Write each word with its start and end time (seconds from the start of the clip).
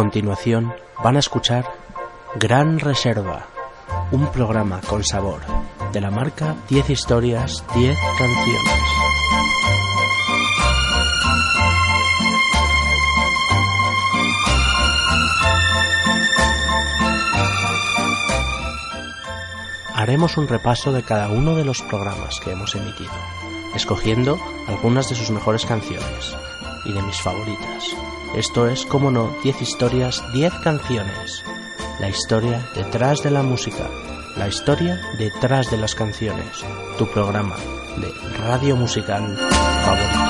continuación 0.00 0.72
van 1.04 1.16
a 1.16 1.18
escuchar 1.18 1.74
Gran 2.36 2.78
Reserva, 2.78 3.48
un 4.12 4.32
programa 4.32 4.80
con 4.80 5.04
sabor 5.04 5.42
de 5.92 6.00
la 6.00 6.10
marca 6.10 6.56
10 6.70 6.88
historias, 6.88 7.62
10 7.74 7.98
canciones. 8.16 8.72
Haremos 19.94 20.38
un 20.38 20.48
repaso 20.48 20.92
de 20.92 21.02
cada 21.02 21.28
uno 21.28 21.56
de 21.56 21.66
los 21.66 21.82
programas 21.82 22.40
que 22.40 22.52
hemos 22.52 22.74
emitido, 22.74 23.12
escogiendo 23.74 24.40
algunas 24.66 25.10
de 25.10 25.16
sus 25.16 25.30
mejores 25.30 25.66
canciones 25.66 26.34
y 26.86 26.92
de 26.94 27.02
mis 27.02 27.20
favoritas. 27.20 27.94
Esto 28.34 28.68
es, 28.68 28.86
como 28.86 29.10
no, 29.10 29.34
10 29.42 29.60
historias, 29.60 30.22
10 30.32 30.54
canciones. 30.62 31.44
La 31.98 32.08
historia 32.08 32.64
detrás 32.76 33.22
de 33.22 33.30
la 33.30 33.42
música, 33.42 33.90
la 34.36 34.46
historia 34.46 35.00
detrás 35.18 35.70
de 35.70 35.76
las 35.76 35.96
canciones. 35.96 36.64
Tu 36.96 37.06
programa 37.08 37.56
de 37.96 38.12
radio 38.38 38.76
musical 38.76 39.36
favorito. 39.36 40.29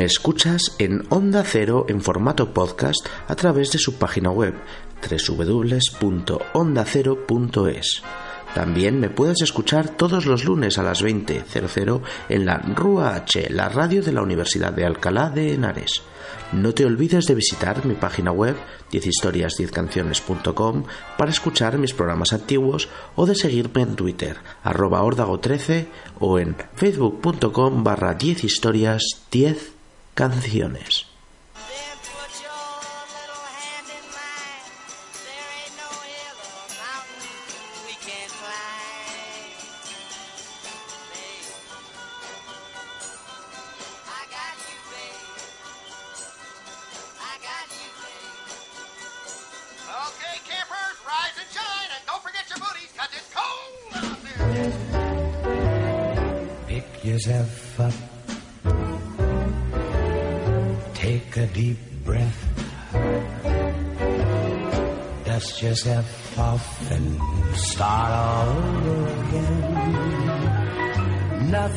Me 0.00 0.06
escuchas 0.06 0.76
en 0.78 1.04
Onda 1.10 1.44
Cero 1.44 1.84
en 1.86 2.00
formato 2.00 2.54
podcast 2.54 3.06
a 3.28 3.36
través 3.36 3.70
de 3.70 3.78
su 3.78 3.96
página 3.96 4.30
web 4.30 4.54
www.ondacero.es. 5.02 8.02
También 8.54 8.98
me 8.98 9.10
puedes 9.10 9.42
escuchar 9.42 9.90
todos 9.90 10.24
los 10.24 10.46
lunes 10.46 10.78
a 10.78 10.82
las 10.82 11.04
20.00 11.04 12.00
en 12.30 12.46
la 12.46 12.56
RUA 12.56 13.14
H, 13.14 13.50
la 13.50 13.68
radio 13.68 14.02
de 14.02 14.12
la 14.12 14.22
Universidad 14.22 14.72
de 14.72 14.86
Alcalá 14.86 15.28
de 15.28 15.52
Henares. 15.52 16.00
No 16.52 16.72
te 16.72 16.86
olvides 16.86 17.26
de 17.26 17.34
visitar 17.34 17.84
mi 17.84 17.92
página 17.92 18.32
web 18.32 18.56
10historias10canciones.com 18.92 20.84
para 21.18 21.30
escuchar 21.30 21.76
mis 21.76 21.92
programas 21.92 22.32
antiguos 22.32 22.88
o 23.16 23.26
de 23.26 23.34
seguirme 23.34 23.82
en 23.82 23.96
Twitter 23.96 24.38
arroba 24.62 25.02
órdago13 25.02 25.88
o 26.20 26.38
en 26.38 26.56
facebook.com 26.74 27.84
barra 27.84 28.14
10 28.14 28.44
historias 28.44 29.02
10 29.30 29.79
canciones. 30.14 31.09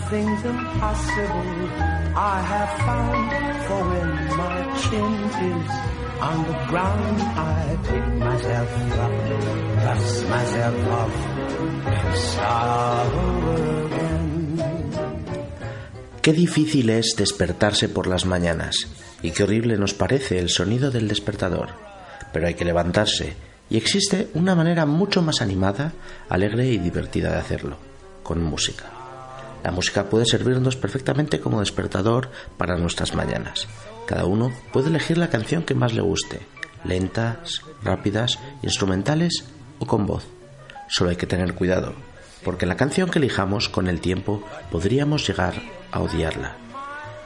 Nothing's 0.03 0.44
impossible. 0.44 1.69
I 2.16 2.41
have 2.52 2.72
found 2.86 3.31
for 3.66 3.81
when 3.88 4.09
my 4.36 4.58
chin 4.84 5.14
is 5.47 5.69
on 6.19 6.44
the 6.44 6.58
ground, 6.68 7.22
I 7.40 7.78
pick 7.88 8.06
myself 8.19 8.72
up, 9.00 9.14
dust 9.80 10.30
myself 10.30 10.78
off, 11.00 11.16
and 11.88 12.18
start 12.18 13.14
over 13.16 13.86
again. 13.86 14.59
Qué 16.22 16.34
difícil 16.34 16.90
es 16.90 17.16
despertarse 17.16 17.88
por 17.88 18.08
las 18.08 18.25
mañanas 18.25 18.88
y 19.22 19.31
qué 19.31 19.44
horrible 19.44 19.78
nos 19.78 19.94
parece 19.94 20.38
el 20.38 20.50
sonido 20.50 20.91
del 20.91 21.08
despertador. 21.08 21.70
Pero 22.34 22.47
hay 22.47 22.56
que 22.56 22.66
levantarse 22.66 23.35
y 23.70 23.78
existe 23.78 24.28
una 24.34 24.53
manera 24.53 24.85
mucho 24.85 25.22
más 25.22 25.41
animada, 25.41 25.94
alegre 26.28 26.68
y 26.68 26.78
divertida 26.78 27.31
de 27.31 27.38
hacerlo, 27.38 27.78
con 28.22 28.44
música. 28.44 29.03
La 29.63 29.72
música 29.72 30.09
puede 30.09 30.25
servirnos 30.25 30.75
perfectamente 30.75 31.40
como 31.40 31.62
despertador 31.62 32.29
para 32.57 32.78
nuestras 32.78 33.16
mañanas. 33.16 33.68
Cada 34.06 34.25
uno 34.25 34.51
puede 34.74 34.90
elegir 34.90 35.18
la 35.18 35.29
canción 35.29 35.63
que 35.63 35.74
más 35.74 35.94
le 35.94 36.01
guste, 36.01 36.41
lentas, 36.84 37.62
rápidas, 37.81 38.40
instrumentales 38.62 39.46
o 39.79 39.88
con 39.88 40.06
voz. 40.06 40.25
Solo 40.90 41.12
hay 41.12 41.16
que 41.16 41.28
tener 41.28 41.53
cuidado, 41.53 41.94
porque 42.44 42.66
la 42.66 42.75
canción 42.75 43.09
que 43.09 43.19
elijamos 43.19 43.69
con 43.69 43.88
el 43.88 44.02
tiempo 44.02 44.44
podríamos 44.69 45.25
llegar 45.25 45.56
a 45.91 46.02
odiarla. 46.02 46.57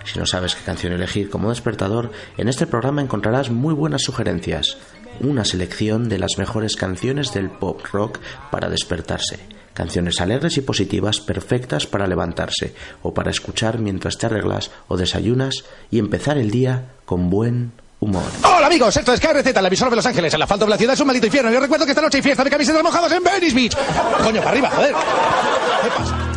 Si 0.05 0.19
no 0.19 0.25
sabes 0.25 0.55
qué 0.55 0.63
canción 0.63 0.93
elegir 0.93 1.29
como 1.29 1.49
despertador, 1.49 2.11
en 2.37 2.47
este 2.47 2.67
programa 2.67 3.01
encontrarás 3.01 3.49
muy 3.49 3.73
buenas 3.73 4.03
sugerencias, 4.03 4.77
una 5.19 5.43
selección 5.43 6.07
de 6.07 6.19
las 6.19 6.37
mejores 6.37 6.75
canciones 6.75 7.33
del 7.33 7.49
pop 7.49 7.81
rock 7.91 8.19
para 8.51 8.69
despertarse, 8.69 9.39
canciones 9.77 10.19
alegres 10.21 10.57
y 10.57 10.61
positivas 10.61 11.19
perfectas 11.19 11.85
para 11.85 12.07
levantarse 12.07 12.73
o 13.03 13.13
para 13.13 13.29
escuchar 13.29 13.77
mientras 13.77 14.17
te 14.17 14.25
arreglas 14.25 14.71
o 14.87 14.97
desayunas 14.97 15.65
y 15.91 15.99
empezar 15.99 16.39
el 16.39 16.49
día 16.49 16.93
con 17.05 17.29
buen 17.29 17.73
humor. 17.99 18.23
Hola 18.43 18.65
amigos, 18.65 18.97
esto 18.97 19.13
es 19.13 19.19
KRZ, 19.19 19.53
la 19.53 19.67
emisora 19.67 19.91
de 19.91 19.97
Los 19.97 20.05
Ángeles. 20.07 20.33
El 20.33 20.41
asfalto 20.41 20.65
de 20.65 20.71
la 20.71 20.77
ciudad 20.77 20.95
es 20.95 20.99
un 20.99 21.05
maldito 21.05 21.27
infierno. 21.27 21.51
Y 21.51 21.55
os 21.55 21.61
recuerdo 21.61 21.85
que 21.85 21.91
esta 21.91 22.01
noche 22.01 22.17
hay 22.17 22.23
fiesta 22.23 22.43
de 22.43 22.49
camisetas 22.49 22.81
mojadas 22.81 23.11
en 23.11 23.23
Venice 23.23 23.55
Beach. 23.55 23.77
Coño, 24.23 24.39
para 24.39 24.49
arriba, 24.49 24.71
joder. 24.71 24.95
¿Qué 25.83 25.89
pasa? 25.89 26.36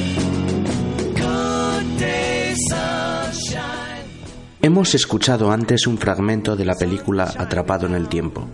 Hemos 4.71 4.95
escuchado 4.95 5.51
antes 5.51 5.85
un 5.85 5.97
fragmento 5.97 6.55
de 6.55 6.63
la 6.63 6.75
película 6.75 7.29
Atrapado 7.37 7.87
en 7.87 7.93
el 7.93 8.07
Tiempo, 8.07 8.47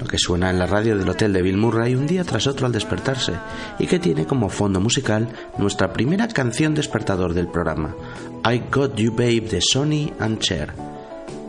lo 0.00 0.06
que 0.06 0.18
suena 0.18 0.48
en 0.48 0.60
la 0.60 0.66
radio 0.66 0.96
del 0.96 1.08
hotel 1.08 1.32
de 1.32 1.42
Bill 1.42 1.56
Murray 1.56 1.96
un 1.96 2.06
día 2.06 2.22
tras 2.22 2.46
otro 2.46 2.66
al 2.66 2.72
despertarse, 2.72 3.32
y 3.80 3.88
que 3.88 3.98
tiene 3.98 4.24
como 4.24 4.48
fondo 4.48 4.78
musical 4.78 5.28
nuestra 5.58 5.92
primera 5.92 6.28
canción 6.28 6.76
despertador 6.76 7.34
del 7.34 7.48
programa, 7.48 7.92
I 8.48 8.62
Got 8.70 8.94
You 8.94 9.10
Babe 9.10 9.48
de 9.50 9.60
Sonny 9.60 10.12
and 10.20 10.38
Cher. 10.38 10.72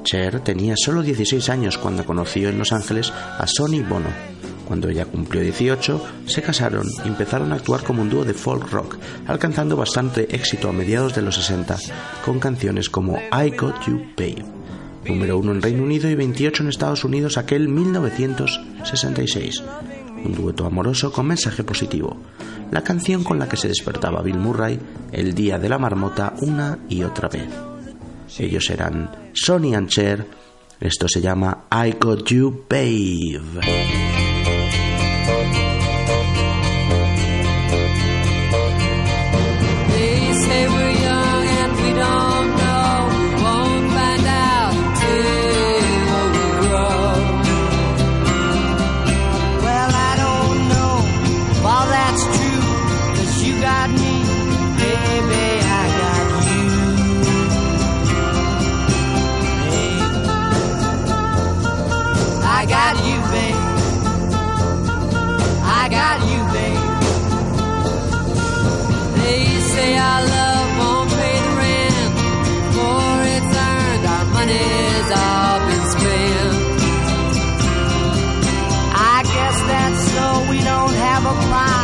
Cher 0.04 0.40
tenía 0.40 0.74
solo 0.76 1.04
16 1.04 1.48
años 1.50 1.78
cuando 1.78 2.04
conoció 2.04 2.50
en 2.50 2.58
Los 2.58 2.72
Ángeles 2.72 3.14
a 3.14 3.46
Sonny 3.46 3.82
Bono 3.82 4.35
cuando 4.66 4.90
ella 4.90 5.06
cumplió 5.06 5.42
18, 5.42 6.02
se 6.26 6.42
casaron 6.42 6.88
y 7.04 7.08
empezaron 7.08 7.52
a 7.52 7.56
actuar 7.56 7.84
como 7.84 8.02
un 8.02 8.10
dúo 8.10 8.26
de 8.26 8.34
folk 8.34 8.72
rock, 8.72 8.98
alcanzando 9.28 9.78
bastante 9.78 10.36
éxito 10.36 10.70
a 10.70 10.74
mediados 10.74 11.14
de 11.14 11.22
los 11.22 11.36
60, 11.36 11.78
con 12.24 12.40
canciones 12.40 12.90
como 12.90 13.18
I 13.18 13.52
Got 13.52 13.86
You 13.86 14.08
Babe, 14.18 14.44
número 15.08 15.38
1 15.38 15.52
en 15.52 15.62
Reino 15.62 15.84
Unido 15.84 16.10
y 16.10 16.16
28 16.16 16.64
en 16.64 16.70
Estados 16.70 17.04
Unidos 17.04 17.38
aquel 17.38 17.70
1966. 17.70 19.64
Un 20.26 20.34
dueto 20.34 20.66
amoroso 20.66 21.12
con 21.12 21.28
mensaje 21.28 21.64
positivo, 21.64 22.18
la 22.72 22.84
canción 22.84 23.24
con 23.24 23.38
la 23.38 23.48
que 23.48 23.58
se 23.58 23.68
despertaba 23.68 24.24
Bill 24.24 24.40
Murray 24.40 24.80
el 25.12 25.36
día 25.36 25.60
de 25.60 25.70
la 25.70 25.78
marmota 25.78 26.34
una 26.42 26.80
y 26.90 27.04
otra 27.04 27.30
vez. 27.30 27.48
Ellos 28.40 28.70
eran 28.72 29.12
Sonny 29.34 29.76
and 29.76 29.90
Cher, 29.90 30.26
esto 30.80 31.08
se 31.08 31.22
llama 31.22 31.66
I 31.72 31.94
Got 32.00 32.28
You 32.30 32.66
Babe. 32.68 34.25
Wow. 81.48 81.75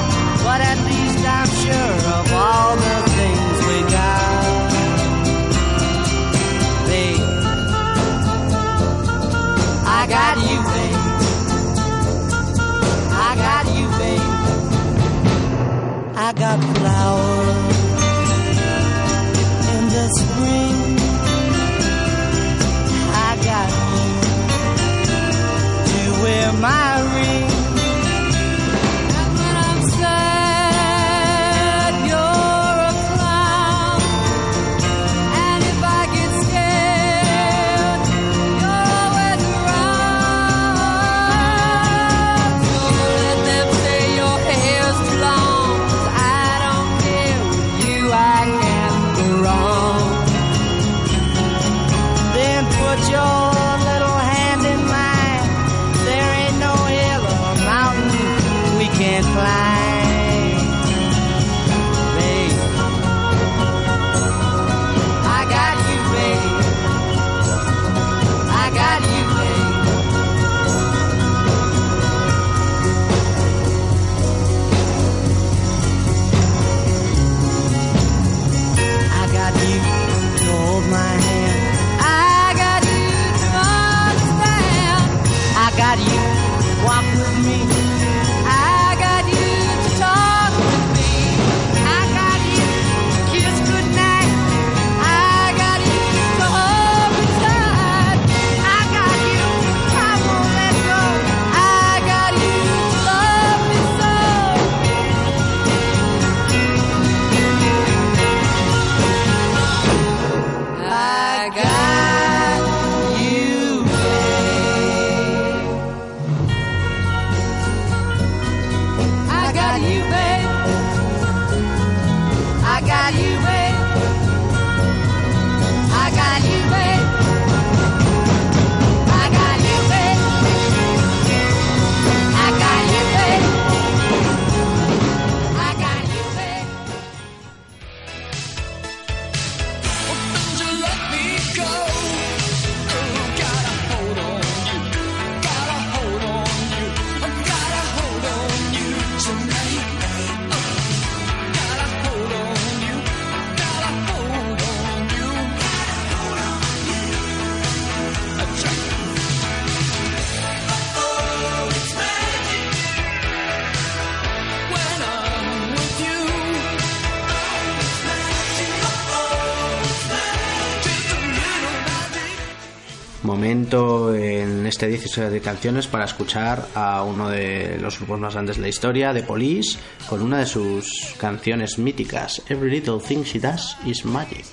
de 175.01 175.41
canciones 175.41 175.87
para 175.87 176.05
escuchar 176.05 176.67
a 176.75 177.03
uno 177.03 177.27
de 177.27 177.77
los 177.81 177.97
grupos 177.97 178.19
más 178.19 178.33
grandes 178.33 178.57
de 178.57 178.61
la 178.61 178.67
historia, 178.67 179.13
The 179.13 179.23
Police, 179.23 179.79
con 180.07 180.21
una 180.21 180.37
de 180.37 180.45
sus 180.45 181.15
canciones 181.17 181.79
míticas, 181.79 182.41
Every 182.49 182.69
Little 182.69 182.99
Thing 182.99 183.23
She 183.23 183.39
Does 183.39 183.77
Is 183.85 184.05
Magic. 184.05 184.45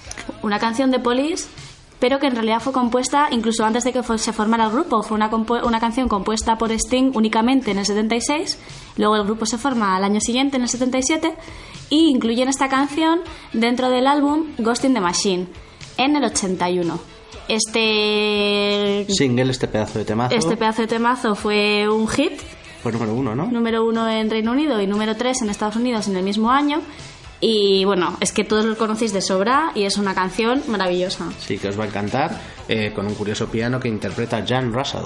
Una 0.42 0.58
canción 0.58 0.90
de 0.90 1.00
Police 1.00 1.48
pero 1.98 2.20
que 2.20 2.28
en 2.28 2.34
realidad 2.34 2.60
fue 2.60 2.72
compuesta 2.72 3.28
incluso 3.30 3.64
antes 3.64 3.82
de 3.82 3.92
que 3.92 4.02
se 4.18 4.32
formara 4.32 4.66
el 4.66 4.70
grupo. 4.70 5.02
Fue 5.02 5.16
una, 5.16 5.28
una, 5.28 5.80
canción 5.80 6.08
compuesta 6.08 6.56
por 6.56 6.70
Sting 6.70 7.10
únicamente 7.14 7.72
en 7.72 7.78
el 7.78 7.86
76, 7.86 8.56
luego 8.96 9.16
el 9.16 9.24
grupo 9.24 9.46
se 9.46 9.58
forma 9.58 9.96
al 9.96 10.04
año 10.04 10.20
siguiente, 10.20 10.56
en 10.56 10.62
el 10.62 10.68
77, 10.68 11.34
y 11.90 12.10
incluyen 12.10 12.48
esta 12.48 12.68
canción 12.68 13.20
dentro 13.52 13.90
del 13.90 14.06
álbum 14.06 14.52
Ghost 14.58 14.84
in 14.84 14.94
the 14.94 15.00
Machine, 15.00 15.48
en 15.96 16.14
el 16.14 16.24
81. 16.24 17.17
Este, 17.48 19.06
Single, 19.08 19.50
este 19.50 19.68
pedazo 19.68 19.98
de 19.98 20.04
temazo. 20.04 20.34
este 20.34 20.56
pedazo 20.56 20.82
de 20.82 20.88
temazo 20.88 21.34
fue 21.34 21.88
un 21.88 22.06
hit, 22.08 22.32
Fue 22.82 22.92
número 22.92 23.14
uno, 23.14 23.34
¿no? 23.34 23.46
número 23.46 23.84
uno 23.84 24.08
en 24.08 24.30
Reino 24.30 24.52
Unido 24.52 24.80
y 24.80 24.86
número 24.86 25.16
tres 25.16 25.42
en 25.42 25.50
Estados 25.50 25.76
Unidos 25.76 26.08
en 26.08 26.16
el 26.16 26.22
mismo 26.22 26.50
año. 26.50 26.80
Y 27.40 27.84
bueno, 27.84 28.16
es 28.20 28.32
que 28.32 28.42
todos 28.44 28.64
lo 28.64 28.76
conocéis 28.76 29.12
de 29.12 29.22
sobra 29.22 29.70
y 29.74 29.84
es 29.84 29.96
una 29.96 30.12
canción 30.14 30.60
maravillosa. 30.66 31.28
Sí, 31.38 31.56
que 31.56 31.68
os 31.68 31.78
va 31.78 31.84
a 31.84 31.86
encantar, 31.86 32.36
eh, 32.68 32.92
con 32.94 33.06
un 33.06 33.14
curioso 33.14 33.46
piano 33.48 33.78
que 33.78 33.88
interpreta 33.88 34.44
Jan 34.46 34.72
Russell. 34.72 35.04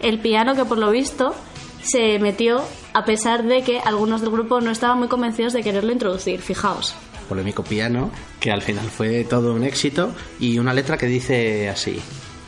El 0.00 0.18
piano 0.18 0.56
que 0.56 0.64
por 0.64 0.78
lo 0.78 0.90
visto 0.90 1.34
se 1.82 2.18
metió 2.18 2.62
a 2.94 3.04
pesar 3.04 3.44
de 3.44 3.62
que 3.62 3.78
algunos 3.78 4.20
del 4.20 4.30
grupo 4.30 4.60
no 4.60 4.72
estaban 4.72 4.98
muy 4.98 5.06
convencidos 5.08 5.52
de 5.52 5.62
quererlo 5.62 5.92
introducir, 5.92 6.40
fijaos. 6.40 6.96
Polémico 7.28 7.62
piano, 7.62 8.10
que 8.40 8.50
al 8.50 8.62
final 8.62 8.86
fue 8.86 9.24
todo 9.24 9.54
un 9.54 9.64
éxito, 9.64 10.14
y 10.40 10.58
una 10.58 10.74
letra 10.74 10.96
que 10.96 11.06
dice 11.06 11.68
así. 11.68 12.00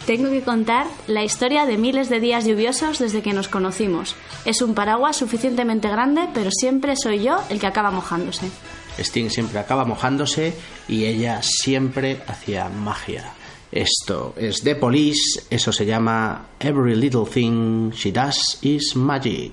Tengo 0.06 0.30
que 0.30 0.42
contar 0.42 0.86
la 1.06 1.22
historia 1.22 1.66
de 1.66 1.76
miles 1.76 2.08
de 2.08 2.20
días 2.20 2.46
lluviosos 2.46 2.98
desde 2.98 3.22
que 3.22 3.32
nos 3.32 3.48
conocimos. 3.48 4.16
Es 4.44 4.62
un 4.62 4.74
paraguas 4.74 5.16
suficientemente 5.16 5.88
grande, 5.88 6.28
pero 6.34 6.50
siempre 6.50 6.96
soy 6.96 7.22
yo 7.22 7.38
el 7.50 7.60
que 7.60 7.66
acaba 7.66 7.90
mojándose. 7.90 8.50
Sting 8.98 9.30
siempre 9.30 9.58
acaba 9.58 9.84
mojándose 9.84 10.54
y 10.88 11.04
ella 11.04 11.40
siempre 11.42 12.22
hacía 12.26 12.68
magia. 12.68 13.32
Esto 13.70 14.34
es 14.36 14.62
The 14.62 14.74
Police, 14.74 15.44
eso 15.48 15.72
se 15.72 15.86
llama 15.86 16.48
Every 16.58 16.96
Little 16.96 17.26
Thing 17.32 17.90
She 17.90 18.10
Does 18.10 18.58
Is 18.62 18.96
Magic. 18.96 19.52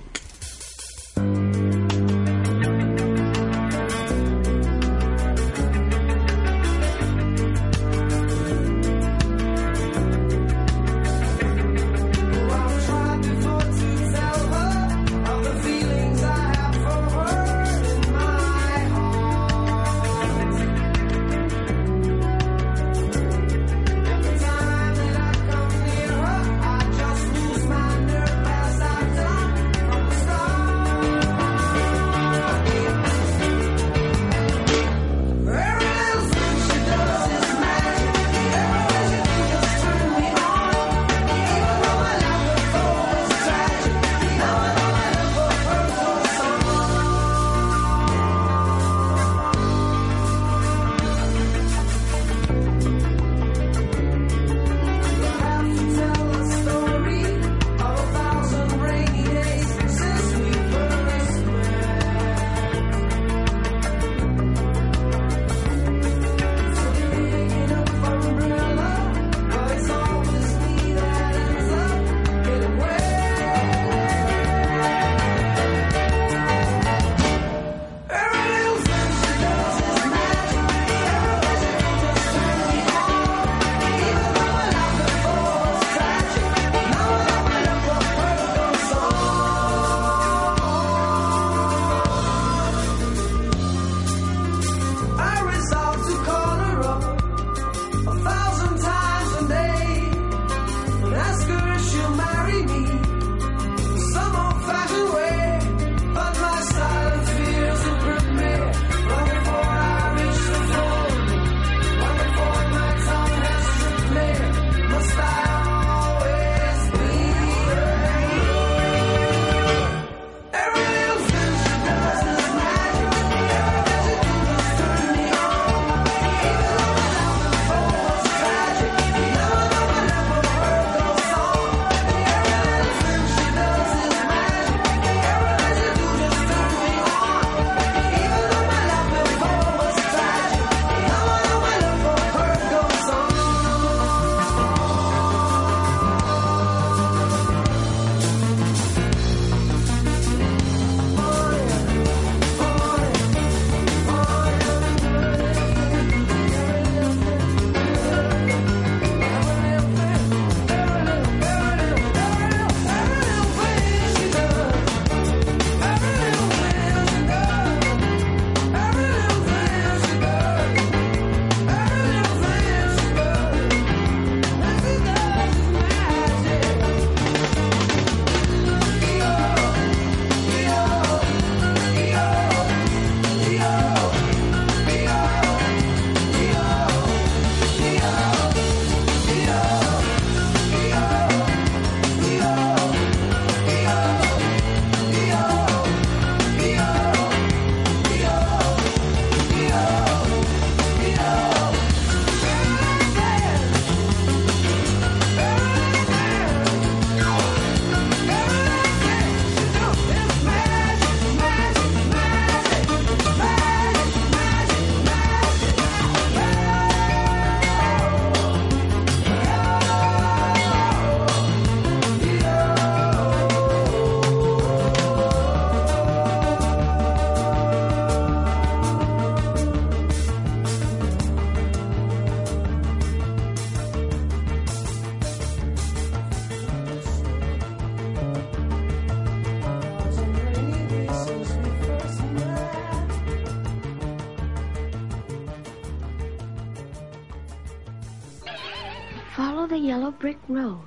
row. 250.48 250.87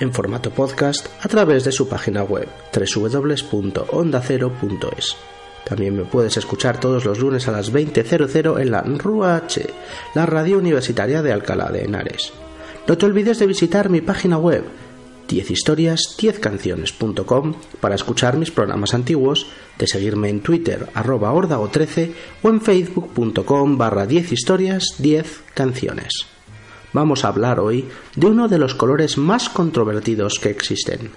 en 0.00 0.12
formato 0.12 0.50
podcast 0.50 1.06
a 1.20 1.28
través 1.28 1.64
de 1.64 1.70
su 1.72 1.88
página 1.88 2.24
web 2.24 2.48
www.ondacero.es. 2.74 5.16
También 5.64 5.96
me 5.96 6.04
puedes 6.04 6.36
escuchar 6.36 6.78
todos 6.80 7.04
los 7.04 7.20
lunes 7.20 7.46
a 7.46 7.52
las 7.52 7.72
20.00 7.72 8.60
en 8.60 8.70
la 8.70 8.82
RUA 8.82 9.36
H, 9.36 9.70
la 10.14 10.26
radio 10.26 10.58
universitaria 10.58 11.22
de 11.22 11.32
Alcalá 11.32 11.70
de 11.70 11.84
Henares. 11.84 12.32
No 12.88 12.98
te 12.98 13.06
olvides 13.06 13.38
de 13.38 13.46
visitar 13.46 13.88
mi 13.90 14.00
página 14.00 14.38
web 14.38 14.64
10historias10canciones.com 15.28 17.54
para 17.80 17.94
escuchar 17.94 18.36
mis 18.36 18.50
programas 18.50 18.94
antiguos, 18.94 19.46
de 19.78 19.86
seguirme 19.86 20.28
en 20.28 20.40
Twitter 20.40 20.88
arroba 20.94 21.32
ordago13 21.32 22.10
o 22.42 22.48
en 22.48 22.60
facebook.com 22.60 23.78
barra 23.78 24.06
10 24.06 24.32
historias 24.32 24.96
10 24.98 25.42
canciones 25.54 26.26
vamos 26.92 27.24
a 27.24 27.28
hablar 27.28 27.60
hoy 27.60 27.88
de 28.16 28.26
uno 28.26 28.48
de 28.48 28.58
los 28.58 28.74
colores 28.74 29.18
más 29.18 29.48
controvertidos 29.48 30.38
que 30.38 30.50
existen, 30.50 31.10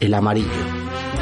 el 0.00 0.14
amarillo. 0.14 1.15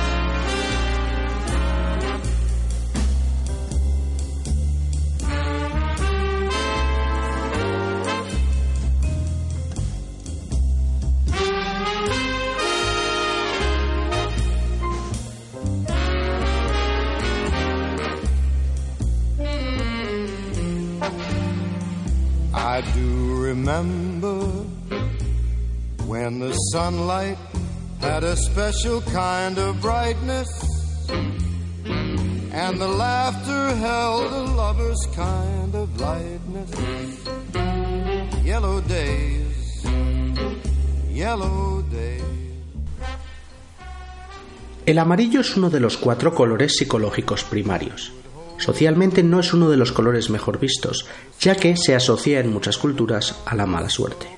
El 44.84 44.98
amarillo 44.98 45.42
es 45.42 45.56
uno 45.56 45.70
de 45.70 45.78
los 45.78 45.96
cuatro 45.96 46.34
colores 46.34 46.76
psicológicos 46.76 47.44
primarios. 47.44 48.10
Socialmente 48.58 49.22
no 49.22 49.38
es 49.38 49.54
uno 49.54 49.70
de 49.70 49.76
los 49.76 49.92
colores 49.92 50.28
mejor 50.28 50.58
vistos, 50.58 51.06
ya 51.38 51.54
que 51.54 51.76
se 51.76 51.94
asocia 51.94 52.40
en 52.40 52.52
muchas 52.52 52.78
culturas 52.78 53.36
a 53.46 53.54
la 53.54 53.64
mala 53.64 53.90
suerte. 53.90 54.33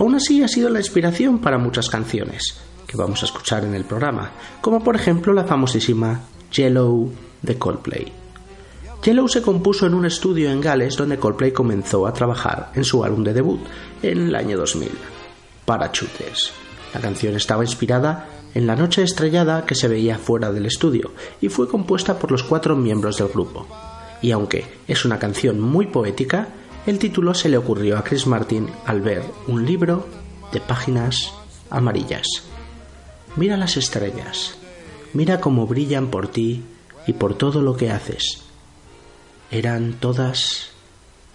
Aún 0.00 0.14
así 0.14 0.42
ha 0.42 0.48
sido 0.48 0.70
la 0.70 0.78
inspiración 0.78 1.40
para 1.40 1.58
muchas 1.58 1.90
canciones 1.90 2.56
que 2.86 2.96
vamos 2.96 3.22
a 3.22 3.26
escuchar 3.26 3.64
en 3.64 3.74
el 3.74 3.84
programa, 3.84 4.30
como 4.62 4.82
por 4.82 4.96
ejemplo 4.96 5.34
la 5.34 5.44
famosísima 5.44 6.22
Yellow 6.50 7.12
de 7.42 7.58
Coldplay. 7.58 8.10
Yellow 9.04 9.28
se 9.28 9.42
compuso 9.42 9.86
en 9.86 9.92
un 9.92 10.06
estudio 10.06 10.50
en 10.50 10.62
Gales 10.62 10.96
donde 10.96 11.18
Coldplay 11.18 11.52
comenzó 11.52 12.06
a 12.06 12.14
trabajar 12.14 12.72
en 12.74 12.82
su 12.82 13.04
álbum 13.04 13.22
de 13.22 13.34
debut 13.34 13.60
en 14.02 14.28
el 14.28 14.34
año 14.34 14.56
2000, 14.56 14.90
Parachutes. 15.66 16.50
La 16.94 17.00
canción 17.00 17.36
estaba 17.36 17.62
inspirada 17.62 18.26
en 18.54 18.66
la 18.66 18.76
noche 18.76 19.02
estrellada 19.02 19.66
que 19.66 19.74
se 19.74 19.88
veía 19.88 20.16
fuera 20.16 20.50
del 20.50 20.64
estudio 20.64 21.12
y 21.42 21.50
fue 21.50 21.68
compuesta 21.68 22.18
por 22.18 22.30
los 22.32 22.42
cuatro 22.42 22.74
miembros 22.74 23.18
del 23.18 23.28
grupo. 23.28 23.66
Y 24.22 24.30
aunque 24.30 24.64
es 24.88 25.04
una 25.04 25.18
canción 25.18 25.60
muy 25.60 25.88
poética, 25.88 26.48
el 26.86 26.98
título 26.98 27.34
se 27.34 27.48
le 27.48 27.58
ocurrió 27.58 27.98
a 27.98 28.04
Chris 28.04 28.26
Martin 28.26 28.68
al 28.86 29.00
ver 29.00 29.22
un 29.46 29.66
libro 29.66 30.06
de 30.52 30.60
páginas 30.60 31.32
amarillas. 31.68 32.26
Mira 33.36 33.56
las 33.56 33.76
estrellas, 33.76 34.56
mira 35.12 35.40
cómo 35.40 35.66
brillan 35.66 36.08
por 36.08 36.28
ti 36.28 36.64
y 37.06 37.12
por 37.12 37.36
todo 37.36 37.62
lo 37.62 37.76
que 37.76 37.90
haces. 37.90 38.42
Eran 39.50 39.94
todas 39.94 40.70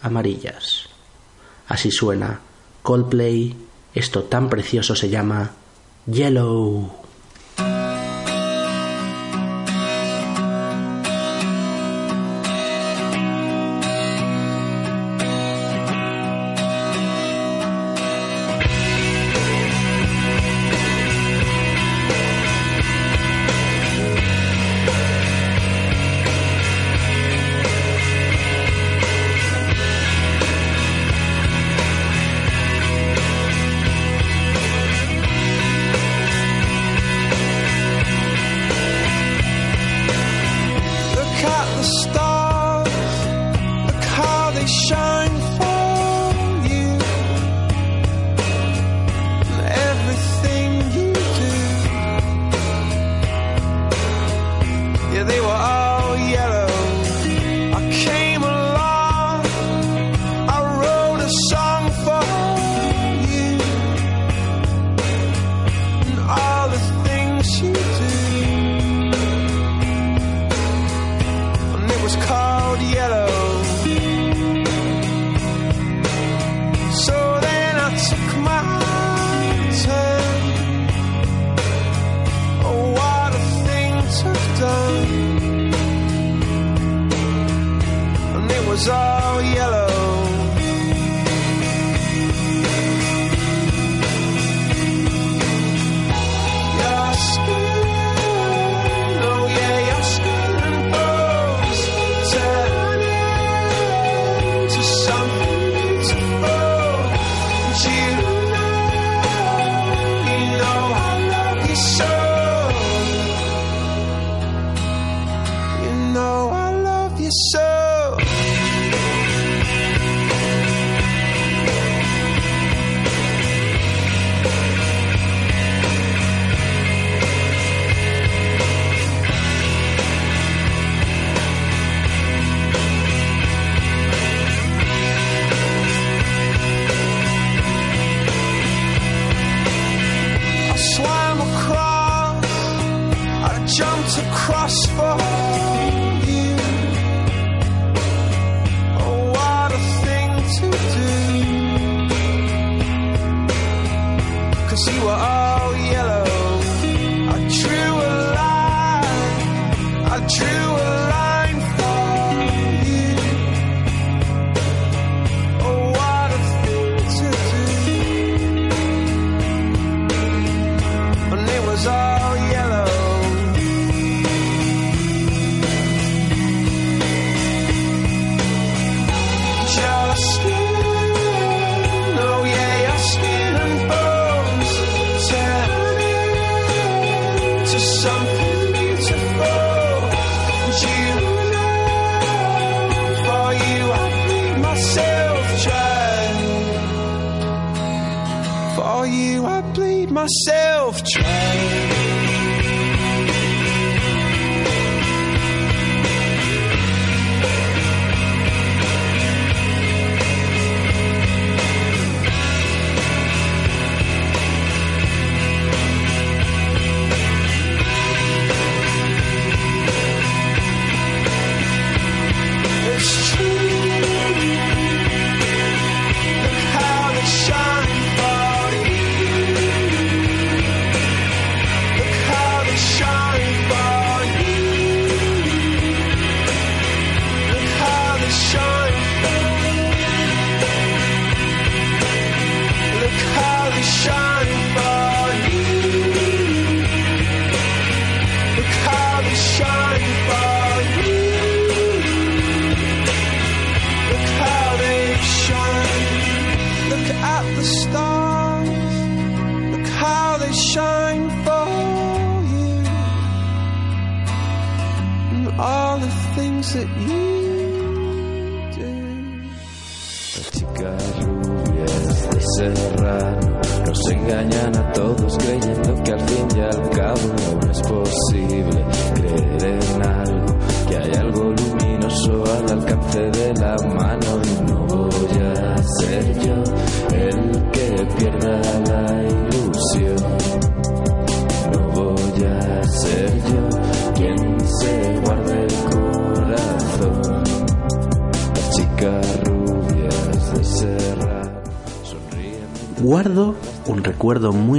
amarillas. 0.02 0.90
Así 1.68 1.92
suena 1.92 2.42
Coldplay, 2.82 3.56
esto 3.94 4.24
tan 4.24 4.50
precioso 4.50 4.96
se 4.96 5.10
llama 5.10 5.52
Yellow. 6.06 7.05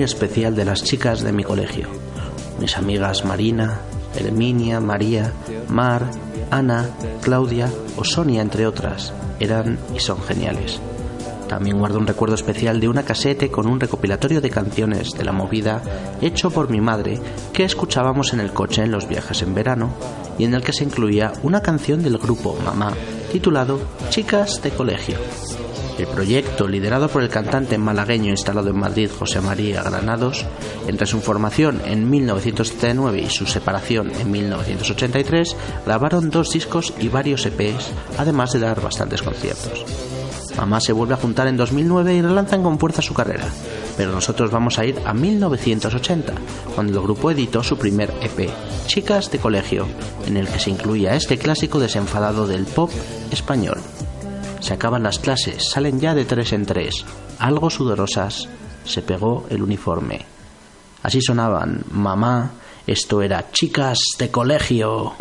Especial 0.07 0.57
de 0.57 0.65
las 0.65 0.83
chicas 0.83 1.23
de 1.23 1.33
mi 1.33 1.45
colegio. 1.45 1.89
Mis 2.59 2.79
amigas 2.79 3.25
Marina, 3.25 3.81
Herminia, 4.15 4.81
María, 4.81 5.33
Mar, 5.69 6.11
Ana, 6.51 6.89
Claudia 7.21 7.71
o 7.97 8.05
Sonia, 8.05 8.41
entre 8.41 8.67
otras, 8.67 9.13
eran 9.39 9.79
y 9.95 10.01
son 10.01 10.23
geniales. 10.23 10.81
También 11.49 11.79
guardo 11.79 11.99
un 11.99 12.07
recuerdo 12.07 12.35
especial 12.35 12.81
de 12.81 12.89
una 12.89 13.05
casete 13.05 13.51
con 13.51 13.69
un 13.69 13.79
recopilatorio 13.79 14.41
de 14.41 14.51
canciones 14.51 15.13
de 15.13 15.25
la 15.25 15.33
movida 15.33 15.83
hecho 16.21 16.51
por 16.51 16.71
mi 16.71 16.81
madre 16.81 17.21
que 17.53 17.65
escuchábamos 17.65 18.33
en 18.33 18.41
el 18.41 18.53
coche 18.53 18.83
en 18.83 18.91
los 18.91 19.09
viajes 19.09 19.43
en 19.43 19.55
verano 19.55 19.91
y 20.39 20.45
en 20.45 20.55
el 20.55 20.63
que 20.63 20.73
se 20.73 20.85
incluía 20.85 21.33
una 21.43 21.63
canción 21.63 22.03
del 22.03 22.19
grupo 22.19 22.59
Mamá 22.65 22.95
titulado 23.31 23.81
Chicas 24.09 24.61
de 24.63 24.71
Colegio. 24.71 25.19
El 25.99 26.07
proyecto, 26.09 26.69
liderado 26.69 27.09
por 27.09 27.23
el 27.23 27.31
cantante 27.31 27.79
malagueño 27.79 28.31
instalado 28.31 28.69
en 28.69 28.79
Madrid 28.79 29.11
José 29.11 29.41
María 29.41 29.83
Granados, 29.83 30.45
entre 30.87 31.07
su 31.07 31.21
formación 31.21 31.81
en 31.87 32.11
1979 32.11 33.23
y 33.23 33.31
su 33.31 33.47
separación 33.47 34.11
en 34.11 34.31
1983, 34.31 35.57
grabaron 35.87 36.29
dos 36.29 36.51
discos 36.51 36.93
y 36.99 37.09
varios 37.09 37.47
EPs, 37.47 37.93
además 38.19 38.53
de 38.53 38.61
dar 38.61 38.83
bastantes 38.83 39.23
conciertos. 39.23 39.85
Mamá 40.57 40.81
se 40.81 40.93
vuelve 40.93 41.15
a 41.15 41.19
juntar 41.19 41.49
en 41.49 41.57
2009 41.57 42.15
y 42.15 42.23
relanzan 42.23 42.63
con 42.63 42.79
fuerza 42.79 43.03
su 43.03 43.15
carrera, 43.15 43.47
pero 43.97 44.13
nosotros 44.13 44.51
vamos 44.51 44.79
a 44.79 44.85
ir 44.85 44.97
a 45.05 45.15
1980, 45.15 46.35
cuando 46.75 46.99
el 46.99 47.05
grupo 47.05 47.31
editó 47.31 47.63
su 47.63 47.79
primer 47.79 48.13
EP, 48.21 48.51
Chicas 48.87 49.31
de 49.31 49.39
Colegio, 49.39 49.87
en 50.27 50.37
el 50.37 50.47
que 50.49 50.59
se 50.59 50.71
incluía 50.71 51.15
este 51.15 51.39
clásico 51.39 51.79
desenfadado 51.79 52.47
del 52.47 52.65
pop 52.65 52.91
español. 53.31 53.79
Se 54.67 54.75
acaban 54.75 55.05
las 55.05 55.21
clases, 55.21 55.71
salen 55.71 56.01
ya 56.01 56.13
de 56.13 56.25
tres 56.25 56.53
en 56.53 56.67
tres, 56.67 57.05
algo 57.39 57.71
sudorosas, 57.71 58.49
se 58.85 59.01
pegó 59.01 59.47
el 59.49 59.63
uniforme. 59.63 60.27
Así 61.05 61.21
sonaban, 61.21 61.85
mamá, 61.93 62.51
esto 62.85 63.23
era 63.23 63.53
Chicas 63.53 63.97
de 64.19 64.29
Colegio. 64.29 65.13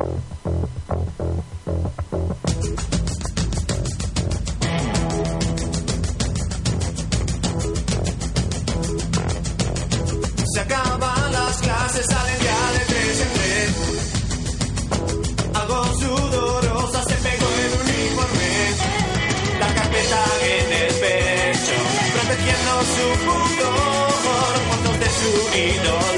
Fotos 25.26 25.52
de 25.54 25.74
su 25.74 26.15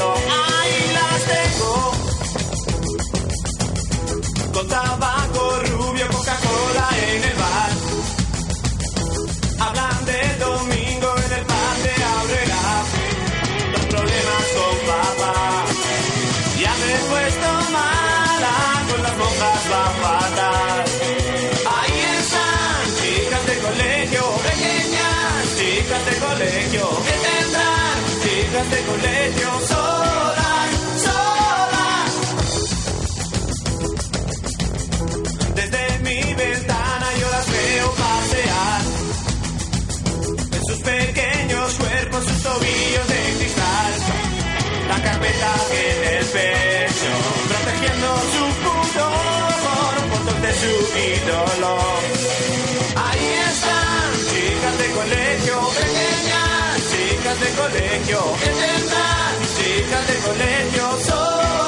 Ahí 52.96 53.28
están, 53.52 54.12
chicas 54.30 54.78
de 54.78 54.88
colegio, 55.00 55.56
pequeñas, 55.80 56.76
chicas 56.92 57.40
de 57.40 57.50
colegio, 57.62 58.20
tendrán, 58.44 59.36
chicas 59.56 60.08
de 60.08 60.16
colegio, 60.28 60.86
solas, 61.06 61.67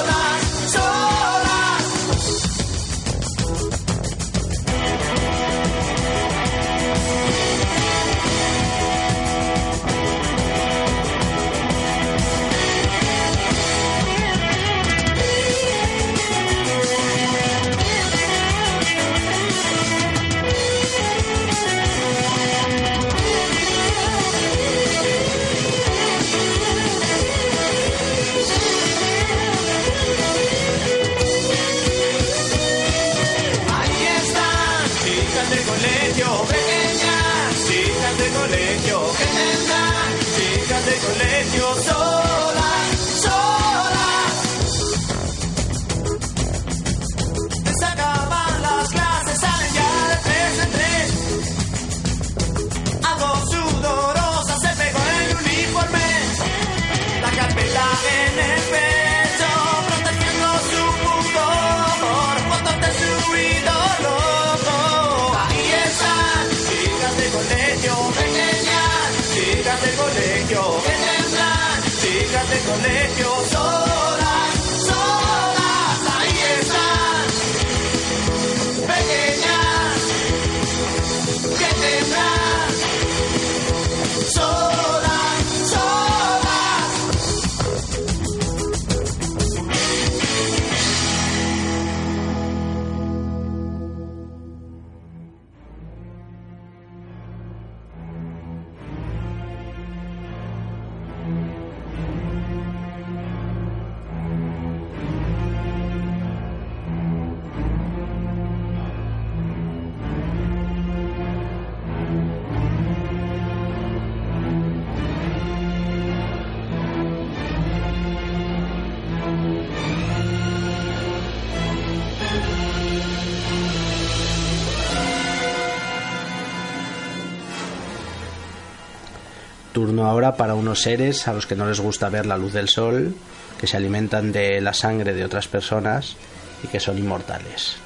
Ahora 130.09 130.35
para 130.35 130.55
unos 130.55 130.81
seres 130.81 131.27
a 131.27 131.33
los 131.33 131.45
que 131.45 131.55
no 131.55 131.67
les 131.67 131.79
gusta 131.79 132.09
ver 132.09 132.25
la 132.25 132.35
luz 132.35 132.51
del 132.51 132.67
sol, 132.67 133.13
que 133.59 133.67
se 133.67 133.77
alimentan 133.77 134.31
de 134.31 134.59
la 134.59 134.73
sangre 134.73 135.13
de 135.13 135.23
otras 135.23 135.47
personas 135.47 136.15
y 136.63 136.67
que 136.67 136.79
son 136.79 136.97
inmortales. 136.97 137.77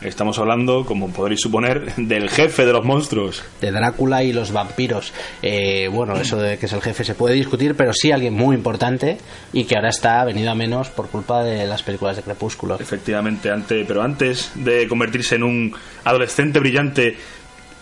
Estamos 0.00 0.38
hablando, 0.38 0.84
como 0.86 1.08
podréis 1.08 1.40
suponer, 1.40 1.92
del 1.96 2.30
jefe 2.30 2.64
de 2.64 2.72
los 2.72 2.84
monstruos. 2.84 3.42
De 3.60 3.72
Drácula 3.72 4.22
y 4.22 4.32
los 4.32 4.52
vampiros. 4.52 5.12
Eh, 5.42 5.88
bueno, 5.90 6.14
eso 6.14 6.36
de 6.36 6.56
que 6.56 6.66
es 6.66 6.72
el 6.72 6.82
jefe 6.82 7.02
se 7.02 7.16
puede 7.16 7.34
discutir, 7.34 7.74
pero 7.74 7.92
sí 7.92 8.12
alguien 8.12 8.34
muy 8.34 8.54
importante 8.54 9.18
y 9.52 9.64
que 9.64 9.74
ahora 9.74 9.88
está 9.88 10.24
venido 10.24 10.52
a 10.52 10.54
menos 10.54 10.90
por 10.90 11.08
culpa 11.08 11.42
de 11.42 11.66
las 11.66 11.82
películas 11.82 12.14
de 12.14 12.22
Crepúsculo. 12.22 12.78
Efectivamente, 12.78 13.50
ante, 13.50 13.84
pero 13.84 14.02
antes 14.02 14.52
de 14.54 14.86
convertirse 14.86 15.34
en 15.34 15.42
un 15.42 15.74
adolescente 16.04 16.60
brillante 16.60 17.16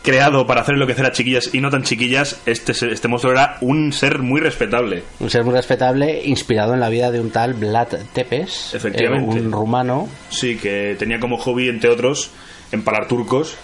creado 0.05 0.47
para 0.47 0.61
hacer 0.61 0.75
enloquecer 0.75 1.07
a 1.07 1.13
chiquillas 1.13 1.51
y 1.53 1.61
no 1.61 1.71
tan 1.71 1.83
chiquillas, 1.83 2.41
este, 2.47 2.73
este 2.73 3.09
monstruo 3.09 3.33
era 3.33 3.57
un 3.63 3.93
ser 3.93 4.19
muy 4.21 4.41
respetable. 4.41 5.03
Un 5.19 5.31
ser 5.31 5.43
muy 5.45 5.55
respetable, 5.55 6.23
inspirado 6.25 6.75
en 6.75 6.81
la 6.81 6.91
vida 6.91 7.11
de 7.11 7.21
un 7.21 7.31
tal 7.31 7.55
Vlad 7.55 7.89
Tepes, 8.13 8.75
Efectivamente. 8.75 9.39
eh, 9.39 9.41
un 9.41 9.51
rumano, 9.51 10.09
Sí, 10.29 10.57
que 10.59 10.95
tenía 10.99 11.19
como 11.19 11.39
hobby, 11.39 11.69
entre 11.69 11.91
otros, 11.91 12.31
empalar 12.71 13.09
turcos. 13.09 13.57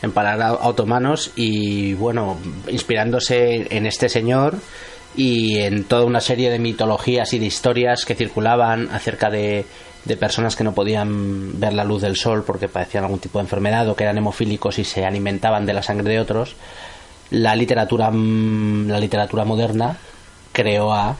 empalar 0.00 0.40
a- 0.40 0.48
a 0.50 0.68
otomanos 0.68 1.32
y 1.34 1.92
bueno, 1.94 2.38
inspirándose 2.68 3.66
en 3.76 3.84
este 3.84 4.08
señor 4.08 4.54
y 5.16 5.58
en 5.58 5.82
toda 5.84 6.04
una 6.04 6.20
serie 6.20 6.50
de 6.50 6.60
mitologías 6.60 7.32
y 7.32 7.40
de 7.40 7.46
historias 7.46 8.04
que 8.04 8.14
circulaban 8.14 8.88
acerca 8.92 9.28
de, 9.30 9.64
de 10.04 10.16
personas 10.16 10.56
que 10.56 10.64
no 10.64 10.74
podían 10.74 11.60
ver 11.60 11.72
la 11.72 11.84
luz 11.84 12.02
del 12.02 12.16
sol 12.16 12.44
porque 12.46 12.68
padecían 12.68 13.04
algún 13.04 13.18
tipo 13.18 13.38
de 13.38 13.44
enfermedad 13.44 13.88
o 13.88 13.96
que 13.96 14.04
eran 14.04 14.18
hemofílicos 14.18 14.78
y 14.78 14.84
se 14.84 15.04
alimentaban 15.04 15.66
de 15.66 15.74
la 15.74 15.82
sangre 15.82 16.10
de 16.10 16.20
otros, 16.20 16.56
la 17.30 17.54
literatura 17.54 18.10
mm, 18.10 18.88
la 18.88 19.00
literatura 19.00 19.44
moderna 19.44 19.98
creó 20.52 20.92
a. 20.92 21.16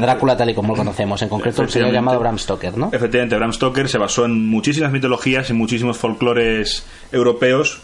Drácula 0.00 0.36
tal 0.36 0.50
y 0.50 0.54
como 0.54 0.72
lo 0.72 0.78
conocemos, 0.78 1.22
en 1.22 1.28
concreto 1.28 1.62
el 1.62 1.70
señor 1.70 1.92
llamado 1.92 2.18
Bram 2.18 2.38
Stoker, 2.38 2.76
¿no? 2.76 2.90
Efectivamente, 2.92 3.36
Bram 3.36 3.52
Stoker 3.52 3.88
se 3.88 3.98
basó 3.98 4.24
en 4.24 4.48
muchísimas 4.48 4.90
mitologías 4.90 5.48
y 5.50 5.52
muchísimos 5.52 5.98
folclores 5.98 6.84
europeos 7.12 7.80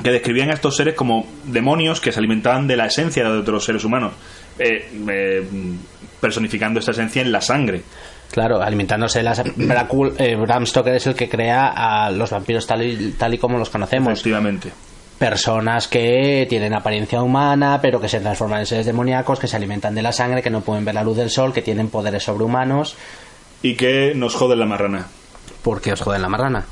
que 0.00 0.10
describían 0.10 0.50
a 0.50 0.54
estos 0.54 0.76
seres 0.76 0.94
como 0.94 1.26
demonios 1.44 2.00
que 2.00 2.12
se 2.12 2.20
alimentaban 2.20 2.66
de 2.66 2.76
la 2.76 2.86
esencia 2.86 3.24
de 3.24 3.38
otros 3.38 3.64
seres 3.64 3.84
humanos, 3.84 4.12
eh, 4.58 4.90
eh, 5.08 5.46
personificando 6.20 6.78
esta 6.78 6.92
esencia 6.92 7.20
en 7.20 7.32
la 7.32 7.40
sangre. 7.40 7.82
Claro, 8.32 8.62
alimentándose 8.62 9.18
de 9.18 9.24
las... 9.24 9.40
Eh, 9.40 10.36
Bram 10.36 10.64
Stoker 10.64 10.94
es 10.94 11.06
el 11.06 11.14
que 11.14 11.28
crea 11.28 11.68
a 11.68 12.10
los 12.10 12.30
vampiros 12.30 12.66
tal 12.66 12.82
y, 12.82 13.12
tal 13.12 13.34
y 13.34 13.38
como 13.38 13.58
los 13.58 13.68
conocemos. 13.68 14.12
Efectivamente. 14.14 14.72
Personas 15.18 15.86
que 15.86 16.46
tienen 16.48 16.72
apariencia 16.72 17.22
humana, 17.22 17.78
pero 17.82 18.00
que 18.00 18.08
se 18.08 18.20
transforman 18.20 18.60
en 18.60 18.66
seres 18.66 18.86
demoníacos, 18.86 19.38
que 19.38 19.46
se 19.46 19.56
alimentan 19.56 19.94
de 19.94 20.00
la 20.00 20.12
sangre, 20.12 20.42
que 20.42 20.48
no 20.48 20.62
pueden 20.62 20.84
ver 20.84 20.94
la 20.94 21.04
luz 21.04 21.18
del 21.18 21.28
sol, 21.28 21.52
que 21.52 21.60
tienen 21.60 21.90
poderes 21.90 22.24
sobrehumanos. 22.24 22.96
Y 23.62 23.76
que 23.76 24.14
nos 24.16 24.34
joden 24.34 24.58
la 24.58 24.66
marrana. 24.66 25.06
¿Por 25.62 25.82
qué 25.82 25.92
os 25.92 26.00
joden 26.00 26.22
la 26.22 26.28
marrana? 26.30 26.64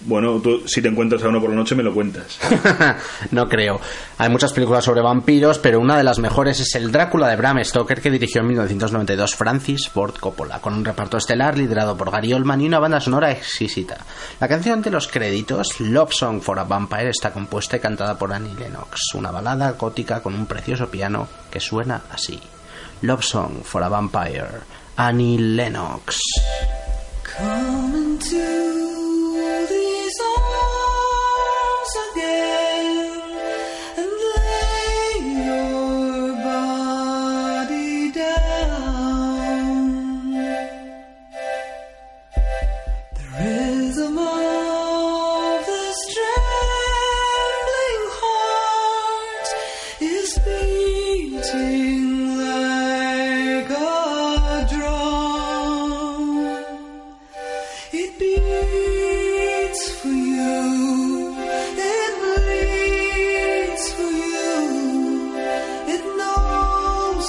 Bueno, 0.00 0.40
tú 0.40 0.62
si 0.66 0.80
te 0.80 0.88
encuentras 0.88 1.22
a 1.24 1.28
uno 1.28 1.40
por 1.40 1.50
la 1.50 1.56
noche 1.56 1.74
me 1.74 1.82
lo 1.82 1.92
cuentas. 1.92 2.38
no 3.32 3.48
creo. 3.48 3.80
Hay 4.18 4.28
muchas 4.30 4.52
películas 4.52 4.84
sobre 4.84 5.00
vampiros, 5.00 5.58
pero 5.58 5.80
una 5.80 5.96
de 5.96 6.04
las 6.04 6.20
mejores 6.20 6.60
es 6.60 6.74
el 6.76 6.92
Drácula 6.92 7.28
de 7.28 7.36
Bram 7.36 7.62
Stoker 7.64 8.00
que 8.00 8.10
dirigió 8.10 8.40
en 8.40 8.48
1992 8.48 9.34
Francis 9.34 9.88
Ford 9.88 10.14
Coppola, 10.14 10.60
con 10.60 10.74
un 10.74 10.84
reparto 10.84 11.16
estelar 11.16 11.58
liderado 11.58 11.96
por 11.96 12.10
Gary 12.10 12.32
Oldman 12.32 12.60
y 12.60 12.66
una 12.66 12.78
banda 12.78 13.00
sonora 13.00 13.32
exquisita. 13.32 13.98
La 14.38 14.48
canción 14.48 14.82
de 14.82 14.90
los 14.90 15.08
créditos, 15.08 15.80
Love 15.80 16.12
Song 16.12 16.40
for 16.40 16.58
a 16.58 16.64
Vampire, 16.64 17.10
está 17.10 17.32
compuesta 17.32 17.76
y 17.76 17.80
cantada 17.80 18.16
por 18.16 18.32
Annie 18.32 18.54
Lennox, 18.54 19.14
una 19.14 19.32
balada 19.32 19.72
gótica 19.72 20.22
con 20.22 20.34
un 20.34 20.46
precioso 20.46 20.88
piano 20.88 21.26
que 21.50 21.60
suena 21.60 22.02
así. 22.12 22.40
Love 23.02 23.24
Song 23.24 23.62
for 23.64 23.82
a 23.82 23.88
Vampire, 23.88 24.60
Annie 24.96 25.38
Lennox. 25.38 26.20
Come 27.36 28.18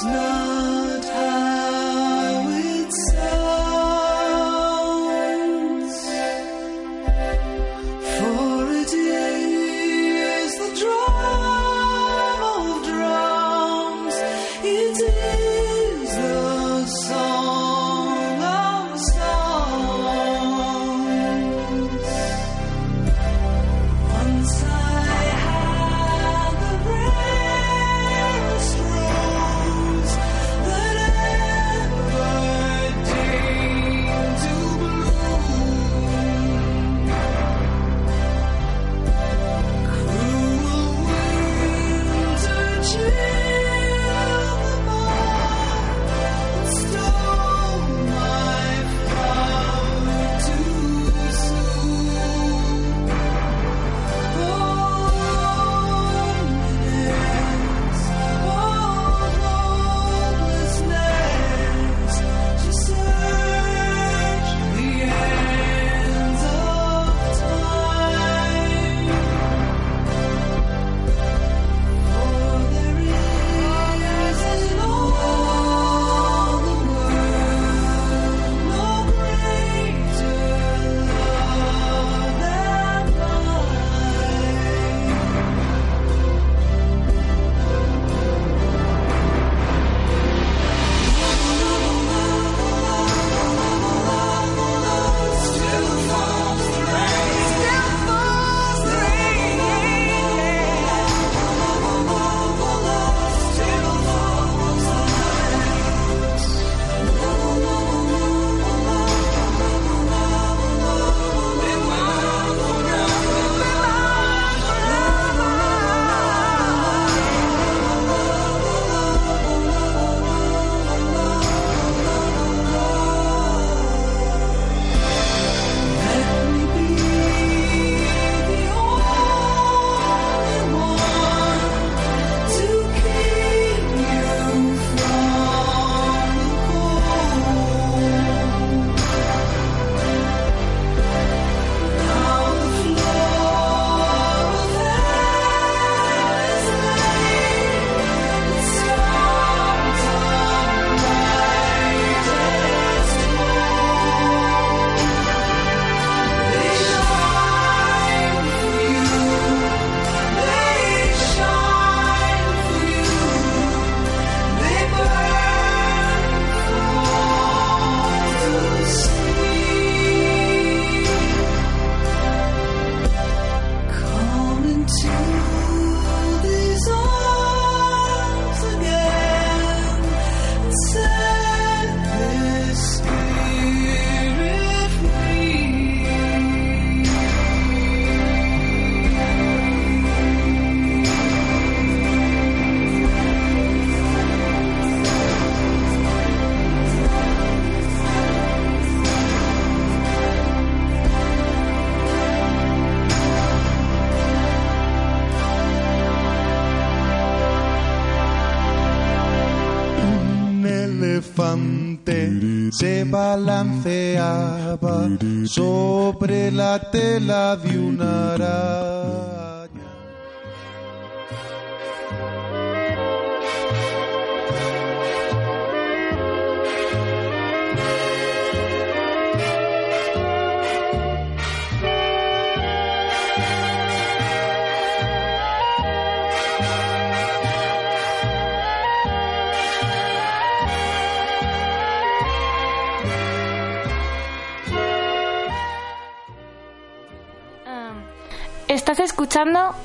No 0.02 0.39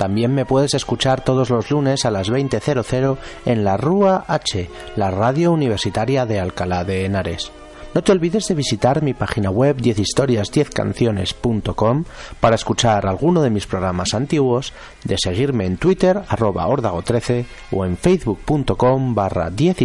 También 0.00 0.34
me 0.34 0.46
puedes 0.46 0.72
escuchar 0.72 1.22
todos 1.22 1.50
los 1.50 1.70
lunes 1.70 2.06
a 2.06 2.10
las 2.10 2.30
20.00 2.30 3.18
en 3.44 3.64
la 3.64 3.76
Rúa 3.76 4.24
H, 4.28 4.70
la 4.96 5.10
radio 5.10 5.52
universitaria 5.52 6.24
de 6.24 6.40
Alcalá 6.40 6.84
de 6.84 7.04
Henares. 7.04 7.52
No 7.92 8.02
te 8.02 8.10
olvides 8.10 8.48
de 8.48 8.54
visitar 8.54 9.02
mi 9.02 9.12
página 9.12 9.50
web 9.50 9.76
10historias10canciones.com 9.76 12.04
para 12.40 12.54
escuchar 12.54 13.06
alguno 13.06 13.42
de 13.42 13.50
mis 13.50 13.66
programas 13.66 14.14
antiguos, 14.14 14.72
de 15.04 15.16
seguirme 15.22 15.66
en 15.66 15.76
Twitter 15.76 16.22
arroba 16.28 16.66
órdago13 16.66 17.44
o 17.70 17.84
en 17.84 17.98
facebook.com 17.98 19.14
barra 19.14 19.50
10 19.50 19.82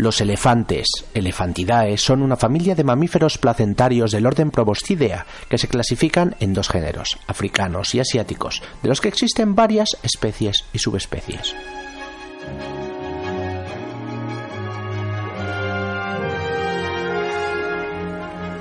Los 0.00 0.22
elefantes, 0.22 0.86
Elefantidae, 1.12 1.98
son 1.98 2.22
una 2.22 2.34
familia 2.34 2.74
de 2.74 2.84
mamíferos 2.84 3.36
placentarios 3.36 4.12
del 4.12 4.24
orden 4.24 4.50
Proboscidea 4.50 5.26
que 5.50 5.58
se 5.58 5.68
clasifican 5.68 6.36
en 6.40 6.54
dos 6.54 6.70
géneros, 6.70 7.18
africanos 7.26 7.94
y 7.94 8.00
asiáticos, 8.00 8.62
de 8.82 8.88
los 8.88 9.02
que 9.02 9.08
existen 9.08 9.54
varias 9.54 9.98
especies 10.02 10.64
y 10.72 10.78
subespecies. 10.78 11.54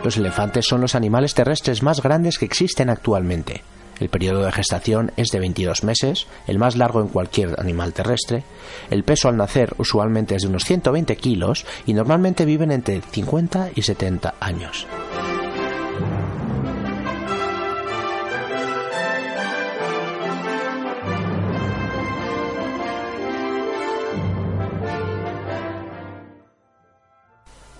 Los 0.04 0.18
elefantes 0.18 0.66
son 0.66 0.82
los 0.82 0.94
animales 0.94 1.36
terrestres 1.36 1.82
más 1.82 2.02
grandes 2.02 2.38
que 2.38 2.44
existen 2.44 2.90
actualmente. 2.90 3.64
El 4.00 4.10
periodo 4.10 4.44
de 4.44 4.52
gestación 4.52 5.12
es 5.18 5.30
de 5.30 5.40
22 5.40 5.84
meses, 5.84 6.28
el 6.48 6.60
más 6.60 6.76
largo 6.76 7.02
en 7.02 7.08
cualquier 7.08 7.60
animal 7.60 7.94
terrestre. 7.94 8.44
El 8.90 9.04
peso 9.04 9.28
al 9.28 9.38
nacer 9.38 9.74
usualmente 9.78 10.36
es 10.36 10.44
de 10.44 10.48
unos 10.48 10.64
120 10.64 11.16
kilos 11.18 11.66
y 11.86 11.94
normalmente 11.94 12.46
viven 12.46 12.72
entre 12.72 13.02
50 13.02 13.72
y 13.76 13.82
70 13.82 14.36
años. 14.40 14.88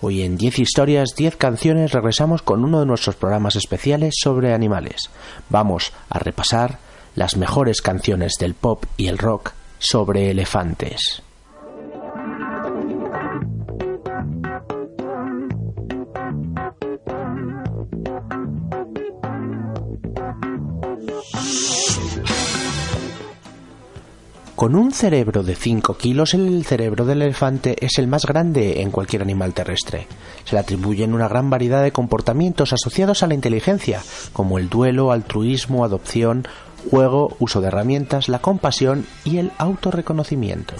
Hoy 0.02 0.22
en 0.22 0.38
10 0.38 0.60
historias, 0.60 1.10
10 1.14 1.36
canciones 1.36 1.92
regresamos 1.92 2.40
con 2.40 2.64
uno 2.64 2.80
de 2.80 2.86
nuestros 2.86 3.16
programas 3.16 3.56
especiales 3.56 4.14
sobre 4.18 4.54
animales. 4.54 5.10
Vamos 5.50 5.92
a 6.08 6.18
repasar 6.18 6.78
las 7.14 7.36
mejores 7.36 7.82
canciones 7.82 8.34
del 8.40 8.54
pop 8.54 8.84
y 8.96 9.08
el 9.08 9.18
rock 9.18 9.52
sobre 9.78 10.30
elefantes. 10.30 11.22
Con 24.60 24.74
un 24.74 24.92
cerebro 24.92 25.42
de 25.42 25.54
5 25.54 25.96
kilos, 25.96 26.34
el 26.34 26.66
cerebro 26.66 27.06
del 27.06 27.22
elefante 27.22 27.82
es 27.82 27.96
el 27.96 28.06
más 28.06 28.26
grande 28.26 28.82
en 28.82 28.90
cualquier 28.90 29.22
animal 29.22 29.54
terrestre. 29.54 30.06
Se 30.44 30.54
le 30.54 30.60
atribuyen 30.60 31.14
una 31.14 31.28
gran 31.28 31.48
variedad 31.48 31.82
de 31.82 31.92
comportamientos 31.92 32.74
asociados 32.74 33.22
a 33.22 33.26
la 33.26 33.32
inteligencia, 33.32 34.02
como 34.34 34.58
el 34.58 34.68
duelo, 34.68 35.12
altruismo, 35.12 35.82
adopción, 35.82 36.46
juego, 36.90 37.34
uso 37.38 37.62
de 37.62 37.68
herramientas, 37.68 38.28
la 38.28 38.40
compasión 38.40 39.06
y 39.24 39.38
el 39.38 39.50
autorreconocimiento. 39.56 40.74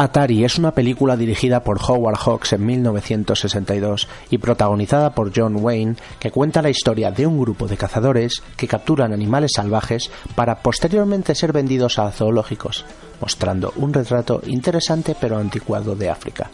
Atari 0.00 0.46
es 0.46 0.56
una 0.56 0.70
película 0.70 1.14
dirigida 1.14 1.62
por 1.62 1.78
Howard 1.86 2.16
Hawks 2.16 2.54
en 2.54 2.64
1962 2.64 4.08
y 4.30 4.38
protagonizada 4.38 5.10
por 5.10 5.30
John 5.36 5.56
Wayne 5.56 5.96
que 6.18 6.30
cuenta 6.30 6.62
la 6.62 6.70
historia 6.70 7.10
de 7.10 7.26
un 7.26 7.38
grupo 7.38 7.68
de 7.68 7.76
cazadores 7.76 8.42
que 8.56 8.66
capturan 8.66 9.12
animales 9.12 9.50
salvajes 9.56 10.10
para 10.34 10.62
posteriormente 10.62 11.34
ser 11.34 11.52
vendidos 11.52 11.98
a 11.98 12.10
zoológicos, 12.12 12.86
mostrando 13.20 13.74
un 13.76 13.92
retrato 13.92 14.40
interesante 14.46 15.14
pero 15.20 15.36
anticuado 15.36 15.94
de 15.94 16.08
África. 16.08 16.48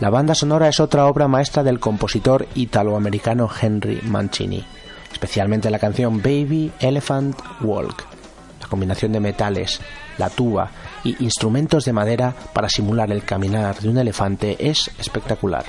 La 0.00 0.10
banda 0.10 0.34
sonora 0.34 0.66
es 0.66 0.80
otra 0.80 1.06
obra 1.06 1.28
maestra 1.28 1.62
del 1.62 1.78
compositor 1.78 2.48
italoamericano 2.56 3.48
Henry 3.60 4.00
Mancini, 4.02 4.64
especialmente 5.12 5.70
la 5.70 5.78
canción 5.78 6.20
Baby 6.20 6.72
Elephant 6.80 7.38
Walk. 7.60 8.06
La 8.60 8.66
combinación 8.66 9.12
de 9.12 9.20
metales, 9.20 9.80
la 10.18 10.30
tuba 10.30 10.68
y 11.04 11.22
instrumentos 11.22 11.84
de 11.84 11.92
madera 11.92 12.34
para 12.52 12.68
simular 12.68 13.10
el 13.10 13.24
caminar 13.24 13.80
de 13.80 13.88
un 13.88 13.98
elefante 13.98 14.56
es 14.58 14.90
espectacular. 14.98 15.64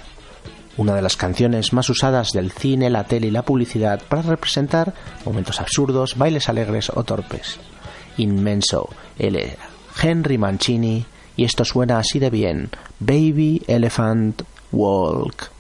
Una 0.76 0.96
de 0.96 1.02
las 1.02 1.18
canciones 1.18 1.72
más 1.72 1.90
usadas 1.90 2.30
del 2.32 2.52
cine, 2.52 2.90
la 2.90 3.04
tele 3.04 3.28
y 3.28 3.32
la 3.32 3.44
publicidad 3.44 4.02
para 4.10 4.24
representar 4.24 4.94
momentos 5.24 5.62
absurdos, 5.62 6.18
bailes 6.18 6.50
alegres 6.50 6.92
o 6.94 7.04
torpes. 7.04 7.60
Inmenso, 8.18 8.90
él 9.20 9.36
era 9.36 9.70
Henry 10.02 10.38
Mancini 10.38 11.06
y 11.36 11.46
esto 11.46 11.64
suena 11.64 12.00
así 12.00 12.20
de 12.20 12.30
bien. 12.30 12.70
Baby 13.00 13.62
Elephant 13.68 14.44
Walk. 14.72 15.53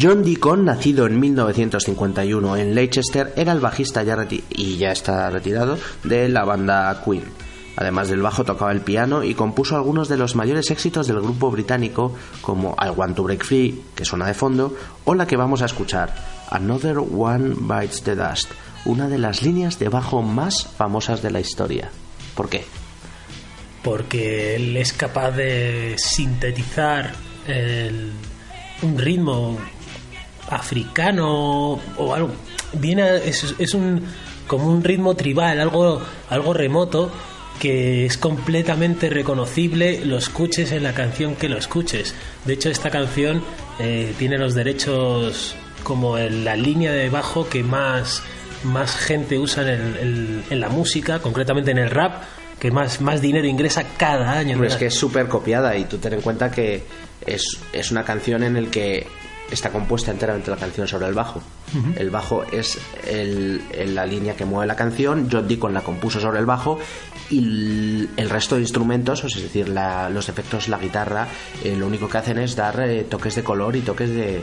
John 0.00 0.22
Deacon, 0.22 0.64
nacido 0.64 1.06
en 1.06 1.18
1951 1.18 2.56
en 2.56 2.74
Leicester, 2.74 3.32
era 3.36 3.52
el 3.52 3.60
bajista 3.60 4.02
ya 4.02 4.16
y 4.50 4.76
ya 4.76 4.92
está 4.92 5.30
retirado 5.30 5.78
de 6.04 6.28
la 6.28 6.44
banda 6.44 7.02
Queen. 7.04 7.24
Además 7.76 8.08
del 8.08 8.22
bajo 8.22 8.44
tocaba 8.44 8.72
el 8.72 8.80
piano 8.80 9.22
y 9.22 9.34
compuso 9.34 9.76
algunos 9.76 10.08
de 10.08 10.16
los 10.16 10.34
mayores 10.34 10.70
éxitos 10.70 11.06
del 11.06 11.20
grupo 11.20 11.50
británico 11.50 12.12
como 12.42 12.74
I 12.84 12.90
Want 12.90 13.16
to 13.16 13.22
Break 13.22 13.44
Free, 13.44 13.82
que 13.94 14.04
suena 14.04 14.26
de 14.26 14.34
fondo, 14.34 14.74
o 15.04 15.14
la 15.14 15.26
que 15.26 15.36
vamos 15.36 15.62
a 15.62 15.66
escuchar, 15.66 16.14
Another 16.50 16.98
One 16.98 17.54
Bites 17.60 18.02
the 18.02 18.16
Dust, 18.16 18.50
una 18.84 19.08
de 19.08 19.18
las 19.18 19.42
líneas 19.42 19.78
de 19.78 19.88
bajo 19.88 20.22
más 20.22 20.66
famosas 20.76 21.22
de 21.22 21.30
la 21.30 21.40
historia. 21.40 21.90
¿Por 22.34 22.48
qué? 22.48 22.64
porque 23.84 24.56
él 24.56 24.76
es 24.76 24.92
capaz 24.92 25.30
de 25.30 25.94
sintetizar 25.96 27.12
el- 27.46 28.10
un 28.82 28.98
ritmo 28.98 29.56
africano 30.50 31.78
o 31.96 32.14
algo. 32.14 32.30
Viene, 32.74 33.16
es, 33.26 33.74
un 33.74 34.04
como 34.46 34.68
un 34.68 34.82
ritmo 34.82 35.14
tribal, 35.14 35.60
algo, 35.60 36.00
algo 36.30 36.54
remoto 36.54 37.10
que 37.58 38.06
es 38.06 38.16
completamente 38.16 39.10
reconocible, 39.10 40.04
lo 40.04 40.16
escuches 40.16 40.72
en 40.72 40.84
la 40.84 40.94
canción 40.94 41.34
que 41.34 41.48
lo 41.48 41.58
escuches. 41.58 42.14
De 42.44 42.54
hecho, 42.54 42.70
esta 42.70 42.90
canción 42.90 43.42
eh, 43.80 44.14
tiene 44.18 44.38
los 44.38 44.54
derechos 44.54 45.56
como 45.82 46.18
la 46.18 46.56
línea 46.56 46.92
de 46.92 47.08
bajo 47.10 47.48
que 47.48 47.62
más, 47.62 48.22
más 48.62 48.96
gente 48.96 49.38
usa 49.38 49.64
en, 49.72 50.44
la 50.50 50.68
música, 50.68 51.20
concretamente 51.20 51.70
en 51.70 51.78
el 51.78 51.90
rap, 51.90 52.22
que 52.58 52.70
más, 52.70 53.00
más 53.00 53.20
dinero 53.20 53.46
ingresa 53.46 53.84
cada 53.96 54.38
año. 54.38 54.54
Hombre, 54.54 54.68
es 54.68 54.76
que 54.76 54.86
es 54.86 54.94
súper 54.94 55.28
copiada 55.28 55.76
y 55.76 55.84
tú 55.84 55.98
ten 55.98 56.14
en 56.14 56.20
cuenta 56.20 56.50
que 56.50 56.82
es, 57.24 57.42
es 57.72 57.90
una 57.90 58.04
canción 58.04 58.42
en 58.42 58.56
el 58.56 58.70
que 58.70 59.06
está 59.50 59.70
compuesta 59.70 60.10
enteramente 60.10 60.50
la 60.50 60.56
canción 60.56 60.86
sobre 60.86 61.06
el 61.06 61.14
bajo. 61.14 61.40
El 61.96 62.10
bajo 62.10 62.44
es 62.52 62.78
el- 63.06 63.62
el- 63.72 63.94
la 63.94 64.04
línea 64.06 64.34
que 64.36 64.44
mueve 64.44 64.66
la 64.66 64.76
canción, 64.76 65.28
John 65.30 65.48
Deacon 65.48 65.72
la 65.74 65.80
compuso 65.82 66.20
sobre 66.20 66.38
el 66.40 66.46
bajo 66.46 66.78
y 67.30 67.38
el, 67.38 68.10
el 68.16 68.30
resto 68.30 68.54
de 68.56 68.62
instrumentos, 68.62 69.24
es 69.24 69.42
decir, 69.42 69.68
la- 69.68 70.08
los 70.10 70.28
efectos, 70.28 70.68
la 70.68 70.78
guitarra, 70.78 71.28
eh, 71.64 71.76
lo 71.76 71.86
único 71.86 72.08
que 72.08 72.18
hacen 72.18 72.38
es 72.38 72.56
dar 72.56 72.78
eh, 72.80 73.04
toques 73.04 73.34
de 73.34 73.42
color 73.44 73.76
y 73.76 73.80
toques 73.80 74.10
de... 74.10 74.42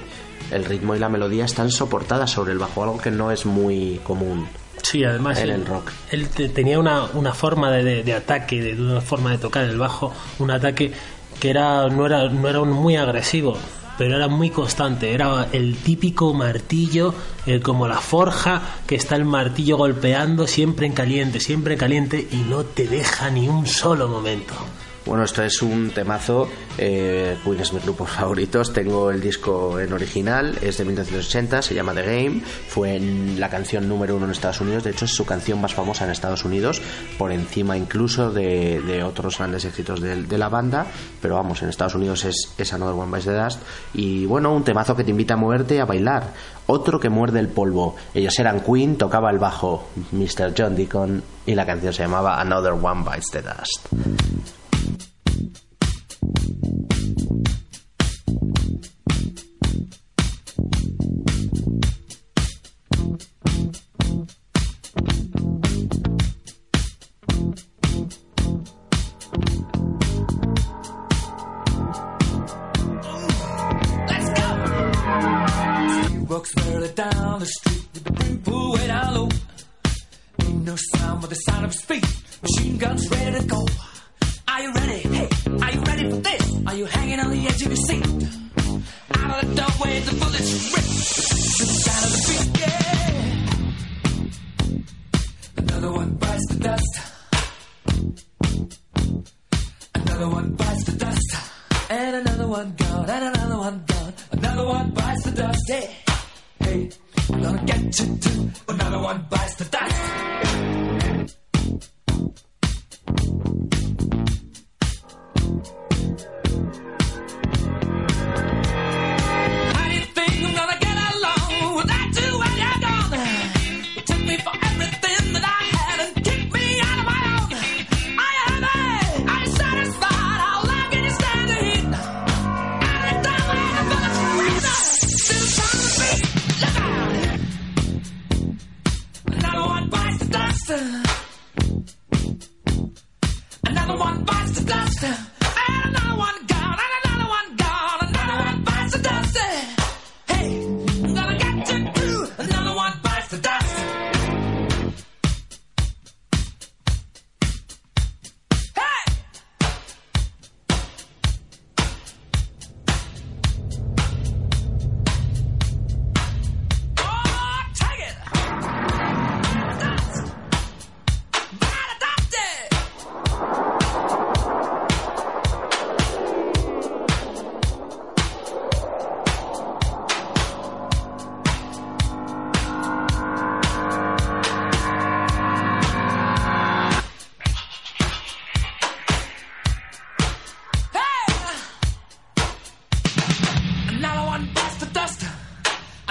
El 0.51 0.64
ritmo 0.66 0.95
y 0.95 0.99
la 0.99 1.10
melodía 1.10 1.45
están 1.45 1.72
soportadas 1.72 2.30
sobre 2.30 2.51
el 2.53 2.60
bajo, 2.60 2.84
algo 2.84 2.97
que 2.99 3.10
no 3.10 3.32
es 3.32 3.47
muy 3.47 3.99
común. 4.03 4.47
Sí, 4.84 5.03
además 5.03 5.39
en 5.39 5.45
él, 5.45 5.51
el 5.62 5.66
rock. 5.66 5.89
él 6.12 6.30
te- 6.30 6.49
tenía 6.49 6.78
una, 6.78 7.06
una 7.14 7.34
forma 7.34 7.72
de, 7.72 7.84
de- 7.84 8.03
de 8.03 8.14
ataque, 8.14 8.62
de, 8.62 8.80
una 8.80 9.01
forma 9.01 9.32
de 9.32 9.39
tocar 9.39 9.64
el 9.64 9.78
bajo, 9.80 10.14
un 10.38 10.51
ataque 10.51 10.91
que 11.39 11.49
era 11.49 11.88
no 11.89 12.06
era 12.06 12.30
no 12.30 12.47
era 12.47 12.62
un 12.62 12.72
muy 12.72 12.95
agresivo, 12.95 13.58
pero 13.98 14.16
era 14.16 14.28
muy 14.28 14.50
constante. 14.50 15.14
Era 15.14 15.48
el 15.52 15.78
típico 15.78 16.34
martillo, 16.34 17.14
eh, 17.46 17.60
como 17.60 17.88
la 17.88 18.00
forja, 18.00 18.62
que 18.88 18.96
está 18.96 19.16
el 19.16 19.26
martillo 19.26 19.78
golpeando 19.78 20.48
siempre 20.48 20.86
en 20.86 20.93
caliente, 20.93 21.39
siempre 21.39 21.74
en 21.74 21.80
caliente 21.80 22.28
y 22.32 22.38
no 22.38 22.64
te 22.64 22.88
deja 22.88 23.30
ni 23.30 23.48
un 23.48 23.66
solo 23.68 24.08
momento. 24.08 24.54
Bueno, 25.06 25.24
esto 25.24 25.43
es 25.43 25.62
un 25.62 25.91
temazo. 25.91 26.49
Eh, 26.80 27.38
Queen 27.43 27.60
es 27.60 27.74
mi 27.74 27.80
grupo 27.80 28.06
favoritos. 28.08 28.74
Tengo 28.74 29.12
el 29.12 29.22
disco 29.22 29.80
en 29.80 29.93
original, 29.93 30.58
es 30.64 30.78
de 30.78 30.86
1980, 30.86 31.62
se 31.62 31.76
llama 31.76 31.93
The 31.93 32.01
Game. 32.01 32.41
Fue 32.41 32.99
la 32.99 33.49
canción 33.49 33.88
número 33.88 34.16
uno 34.16 34.26
en 34.26 34.32
Estados 34.32 34.62
Unidos. 34.62 34.84
De 34.84 34.89
hecho, 34.89 35.06
es 35.06 35.12
su 35.12 35.24
canción 35.24 35.62
más 35.62 35.76
famosa 35.76 36.06
en 36.06 36.12
Estados 36.12 36.43
Unidos, 36.43 36.82
por 37.20 37.32
encima 37.32 37.78
incluso 37.78 38.32
de, 38.32 39.03
otros 39.03 39.38
grandes 39.38 39.66
éxitos 39.66 40.01
de, 40.01 40.24
de 40.24 40.38
la 40.39 40.49
banda. 40.49 40.88
Pero 41.22 41.36
vamos, 41.36 41.62
en 41.62 41.70
Estados 41.70 41.93
Unidos 41.93 42.26
es, 42.26 42.74
Another 42.74 42.95
One 42.95 43.12
Bites 43.12 43.26
the 43.26 43.39
Dust. 43.39 43.62
Y 43.93 44.26
bueno, 44.26 44.53
un 44.53 44.64
temazo 44.64 44.95
que 44.95 45.03
te 45.03 45.12
invita 45.12 45.36
a 45.36 45.38
moverte 45.38 45.80
a 45.80 45.86
bailar. 45.86 46.34
Otro 46.66 46.99
que 46.99 47.10
muerde 47.10 47.39
el 47.39 47.49
polvo. 47.49 47.95
Ellos 48.16 48.38
eran 48.39 48.62
Queen, 48.62 48.97
tocaba 48.97 49.30
el 49.30 49.38
bajo 49.38 49.88
Mr. 50.12 50.56
John 50.58 50.76
Deacon 50.76 51.24
y 51.45 51.53
la 51.53 51.64
canción 51.64 51.93
se 51.93 52.01
llamaba 52.01 52.41
Another 52.41 52.74
One 52.74 53.03
Bites 53.03 53.30
the 53.32 53.43
Dust. 53.43 54.64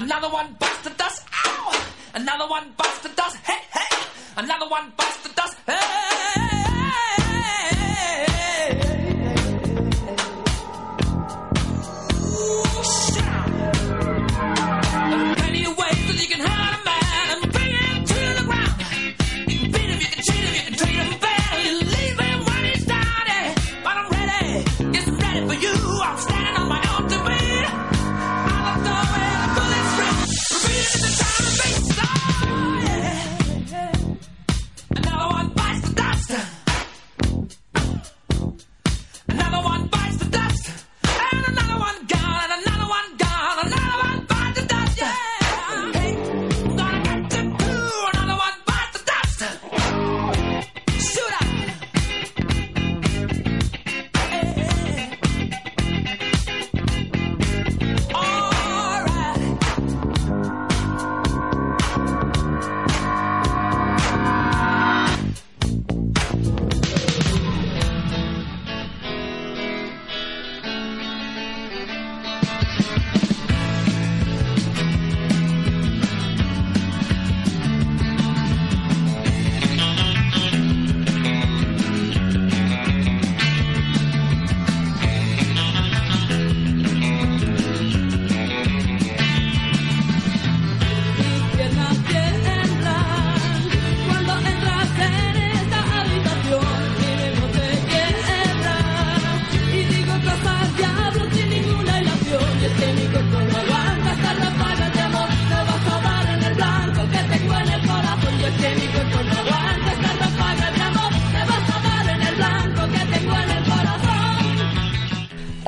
Another 0.04 0.28
one 0.28 0.54
bites 0.58 0.82
the 0.82 0.90
dust. 0.90 1.24
Ow! 1.46 1.86
Another 2.12 2.46
one 2.46 2.74
bites 2.76 2.98
the 2.98 3.08
dust. 3.08 3.38
Hey, 3.38 3.62
hey! 3.72 4.06
Another 4.36 4.68
one 4.68 4.92
bites 4.98 5.16
the 5.22 5.30
dust. 5.30 5.56
Hey! 5.66 6.43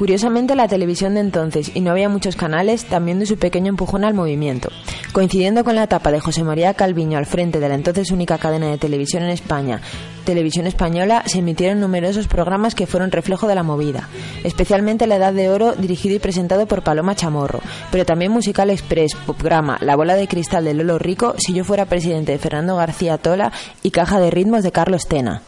Curiosamente, 0.07 0.55
la 0.55 0.69
televisión 0.69 1.15
de 1.15 1.21
entonces, 1.21 1.73
y 1.75 1.81
no 1.81 1.91
había 1.91 2.09
muchos 2.09 2.37
canales, 2.37 2.85
también 2.85 3.19
dio 3.19 3.27
su 3.27 3.39
pequeño 3.39 3.71
empujón 3.71 4.05
al 4.05 4.15
movimiento. 4.15 4.69
Coincidiendo 5.11 5.65
con 5.65 5.75
la 5.75 5.83
etapa 5.83 6.13
de 6.13 6.21
José 6.21 6.45
María 6.45 6.75
Calviño 6.75 7.19
al 7.19 7.27
frente 7.27 7.59
de 7.59 7.69
la 7.69 7.75
entonces 7.75 8.13
única 8.13 8.39
cadena 8.39 8.71
de 8.71 8.79
televisión 8.79 9.25
en 9.25 9.31
España, 9.31 9.81
Televisión 10.25 10.69
Española, 10.69 11.25
se 11.27 11.41
emitieron 11.41 11.81
numerosos 11.81 12.29
programas 12.29 12.77
que 12.77 12.87
fueron 12.87 13.11
reflejo 13.11 13.49
de 13.49 13.57
la 13.57 13.65
movida, 13.65 14.09
especialmente 14.45 15.09
La 15.09 15.17
Edad 15.17 15.33
de 15.33 15.49
Oro, 15.49 15.75
dirigido 15.75 16.15
y 16.15 16.21
presentado 16.21 16.67
por 16.67 16.83
Paloma 16.83 17.17
Chamorro, 17.17 17.59
pero 17.91 18.05
también 18.05 18.31
Musical 18.31 18.71
Express, 18.71 19.17
Popgrama, 19.27 19.77
La 19.81 19.97
Bola 19.97 20.15
de 20.15 20.29
Cristal 20.29 20.67
de 20.67 20.75
Lolo 20.75 21.01
Rico, 21.01 21.35
Si 21.37 21.53
yo 21.53 21.65
fuera 21.65 21.87
presidente 21.87 22.31
de 22.31 22.39
Fernando 22.39 22.77
García 22.77 23.19
Tola 23.19 23.51
y 23.83 23.91
Caja 23.91 24.21
de 24.21 24.31
Ritmos 24.31 24.63
de 24.63 24.71
Carlos 24.71 25.09
Tena. 25.09 25.43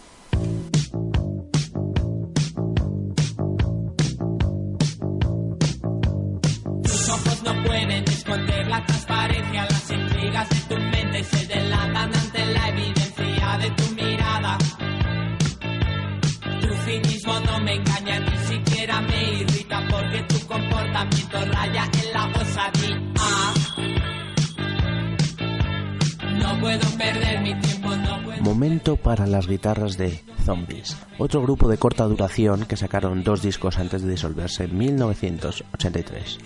Momento 28.41 28.97
para 28.97 29.27
las 29.27 29.47
guitarras 29.47 29.97
de 29.97 30.25
Zombies, 30.45 30.97
otro 31.19 31.43
grupo 31.43 31.69
de 31.69 31.79
corta 31.79 32.05
duración 32.05 32.65
que 32.65 32.77
sacaron 32.77 33.23
dos 33.23 33.43
discos 33.43 33.79
antes 33.79 34.03
de 34.03 34.11
disolverse 34.11 34.65
en 34.65 34.77
1983. 34.77 36.39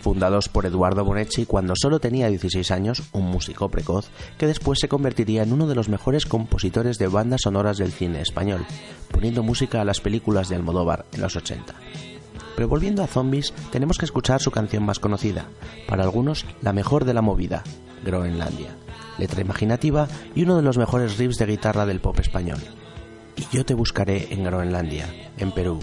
Fundados 0.00 0.48
por 0.48 0.66
Eduardo 0.66 1.04
Bonetti 1.04 1.46
cuando 1.46 1.74
solo 1.76 2.00
tenía 2.00 2.28
16 2.28 2.70
años, 2.70 3.02
un 3.12 3.26
músico 3.26 3.68
precoz 3.68 4.10
que 4.38 4.46
después 4.46 4.80
se 4.80 4.88
convertiría 4.88 5.42
en 5.44 5.52
uno 5.52 5.66
de 5.66 5.74
los 5.74 5.88
mejores 5.88 6.26
compositores 6.26 6.98
de 6.98 7.06
bandas 7.06 7.42
sonoras 7.42 7.78
del 7.78 7.92
cine 7.92 8.22
español, 8.22 8.66
poniendo 9.12 9.42
música 9.42 9.80
a 9.80 9.84
las 9.84 10.00
películas 10.00 10.48
de 10.48 10.56
Almodóvar 10.56 11.04
en 11.12 11.20
los 11.20 11.36
80. 11.36 11.74
Pero 12.56 12.68
volviendo 12.68 13.02
a 13.02 13.06
Zombies, 13.06 13.52
tenemos 13.70 13.98
que 13.98 14.04
escuchar 14.04 14.40
su 14.40 14.50
canción 14.50 14.84
más 14.84 14.98
conocida, 14.98 15.46
para 15.88 16.04
algunos 16.04 16.44
la 16.62 16.72
mejor 16.72 17.04
de 17.04 17.14
la 17.14 17.22
movida, 17.22 17.64
Groenlandia. 18.04 18.76
Letra 19.18 19.42
imaginativa 19.42 20.08
y 20.34 20.42
uno 20.42 20.56
de 20.56 20.62
los 20.62 20.78
mejores 20.78 21.18
riffs 21.18 21.38
de 21.38 21.46
guitarra 21.46 21.86
del 21.86 22.00
pop 22.00 22.18
español. 22.18 22.60
Y 23.36 23.46
yo 23.54 23.64
te 23.64 23.74
buscaré 23.74 24.32
en 24.32 24.44
Groenlandia, 24.44 25.06
en 25.38 25.52
Perú, 25.52 25.78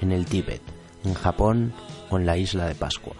en 0.00 0.12
el 0.12 0.26
Tíbet, 0.26 0.62
en 1.04 1.14
Japón 1.14 1.72
o 2.10 2.18
en 2.18 2.26
la 2.26 2.36
isla 2.36 2.66
de 2.66 2.74
Pascua. 2.74 3.14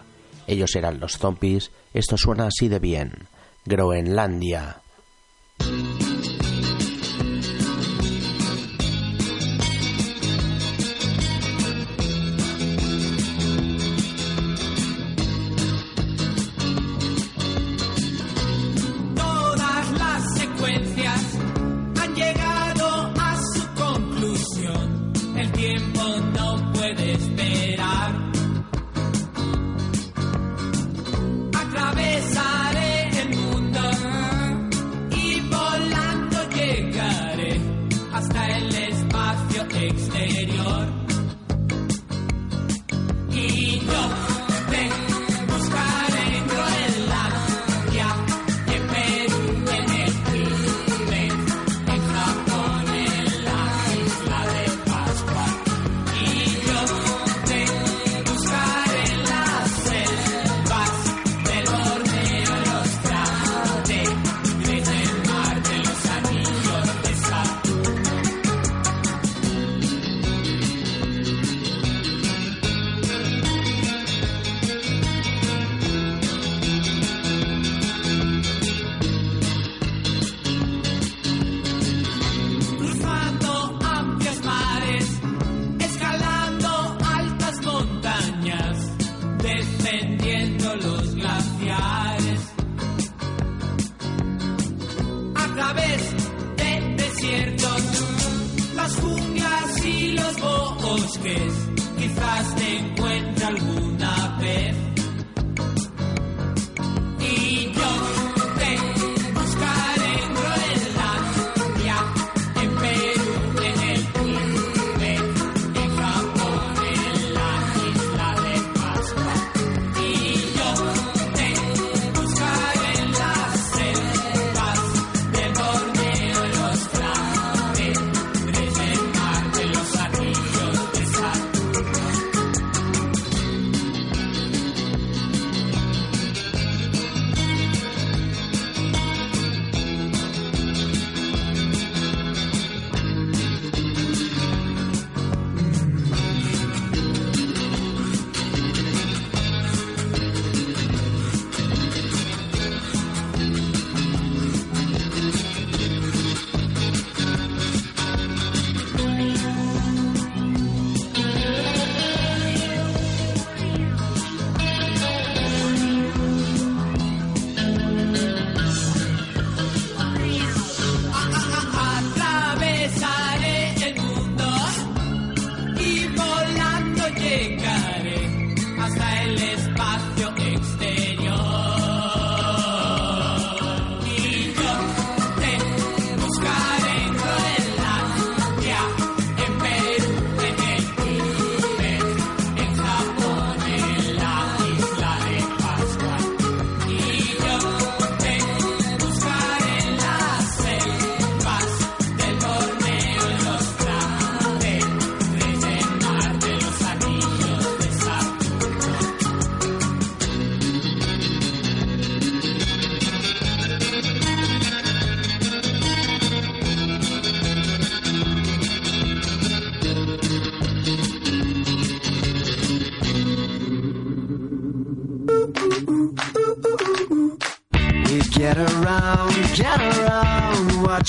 Ellos 0.46 0.74
eran 0.76 1.00
los 1.00 1.18
zombies, 1.18 1.70
esto 1.94 2.16
suena 2.16 2.46
así 2.46 2.68
de 2.68 2.78
bien. 2.78 3.28
Groenlandia. 3.64 4.80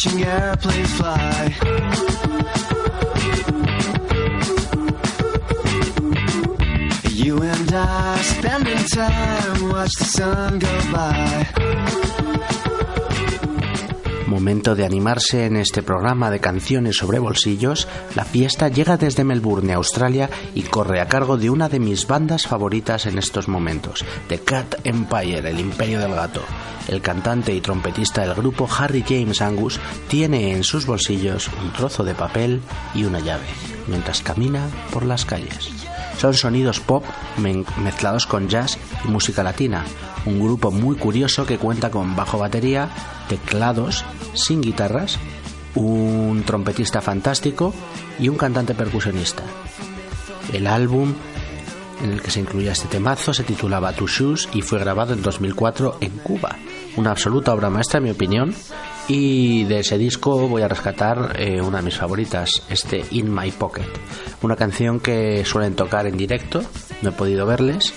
Watching 0.05 0.23
airplanes 0.23 0.91
fly. 0.97 1.55
You 7.11 7.41
and 7.41 7.73
I 7.73 8.21
spending 8.21 8.85
time, 8.85 9.69
watch 9.69 9.91
the 9.97 10.05
sun 10.05 10.59
go 10.59 10.91
by. 10.91 11.64
Momento 14.45 14.75
de 14.75 14.85
animarse 14.85 15.47
en 15.47 15.55
este 15.55 15.81
programa 15.81 16.29
de 16.29 16.39
canciones 16.39 16.97
sobre 16.97 17.17
bolsillos. 17.17 17.87
La 18.13 18.23
fiesta 18.23 18.67
llega 18.67 18.95
desde 18.95 19.23
Melbourne, 19.23 19.73
Australia, 19.73 20.29
y 20.53 20.61
corre 20.61 21.01
a 21.01 21.07
cargo 21.07 21.35
de 21.35 21.49
una 21.49 21.67
de 21.67 21.79
mis 21.79 22.05
bandas 22.05 22.45
favoritas 22.45 23.07
en 23.07 23.17
estos 23.17 23.47
momentos, 23.47 24.05
The 24.27 24.41
Cat 24.41 24.75
Empire, 24.83 25.49
el 25.49 25.59
Imperio 25.59 25.99
del 25.99 26.13
Gato. 26.13 26.43
El 26.87 27.01
cantante 27.01 27.55
y 27.55 27.59
trompetista 27.59 28.21
del 28.21 28.35
grupo 28.35 28.69
Harry 28.77 29.03
James 29.03 29.41
Angus 29.41 29.79
tiene 30.09 30.51
en 30.51 30.63
sus 30.63 30.85
bolsillos 30.85 31.49
un 31.63 31.73
trozo 31.73 32.03
de 32.03 32.13
papel 32.13 32.61
y 32.93 33.05
una 33.05 33.21
llave, 33.21 33.47
mientras 33.87 34.21
camina 34.21 34.69
por 34.91 35.07
las 35.07 35.25
calles. 35.25 35.71
Son 36.19 36.35
sonidos 36.35 36.79
pop 36.79 37.03
mezclados 37.81 38.27
con 38.27 38.47
jazz 38.47 38.77
y 39.05 39.07
música 39.07 39.41
latina, 39.41 39.85
un 40.27 40.39
grupo 40.39 40.69
muy 40.69 40.97
curioso 40.97 41.47
que 41.47 41.57
cuenta 41.57 41.89
con 41.89 42.15
bajo 42.15 42.37
batería, 42.37 42.89
teclados 43.27 44.05
sin 44.35 44.61
guitarras, 44.61 45.19
un 45.75 46.43
trompetista 46.45 47.01
fantástico 47.01 47.73
y 48.19 48.29
un 48.29 48.37
cantante 48.37 48.73
percusionista. 48.75 49.43
El 50.53 50.67
álbum 50.67 51.13
en 52.03 52.11
el 52.11 52.21
que 52.21 52.31
se 52.31 52.39
incluía 52.39 52.73
este 52.73 52.87
temazo 52.87 53.33
se 53.33 53.43
titulaba 53.43 53.93
Two 53.93 54.07
Shoes 54.07 54.49
y 54.53 54.61
fue 54.61 54.79
grabado 54.79 55.13
en 55.13 55.21
2004 55.21 55.97
en 56.01 56.11
Cuba. 56.17 56.55
Una 56.97 57.11
absoluta 57.11 57.53
obra 57.53 57.69
maestra, 57.69 57.97
en 57.97 58.03
mi 58.05 58.11
opinión. 58.11 58.53
Y 59.07 59.65
de 59.65 59.79
ese 59.79 59.97
disco 59.97 60.47
voy 60.47 60.63
a 60.63 60.67
rescatar 60.67 61.35
eh, 61.37 61.61
una 61.61 61.77
de 61.77 61.83
mis 61.83 61.97
favoritas, 61.97 62.63
este 62.69 63.03
In 63.11 63.33
My 63.33 63.51
Pocket. 63.51 63.87
Una 64.41 64.55
canción 64.55 64.99
que 64.99 65.45
suelen 65.45 65.75
tocar 65.75 66.07
en 66.07 66.17
directo, 66.17 66.63
no 67.01 67.09
he 67.09 67.13
podido 67.13 67.45
verles, 67.45 67.93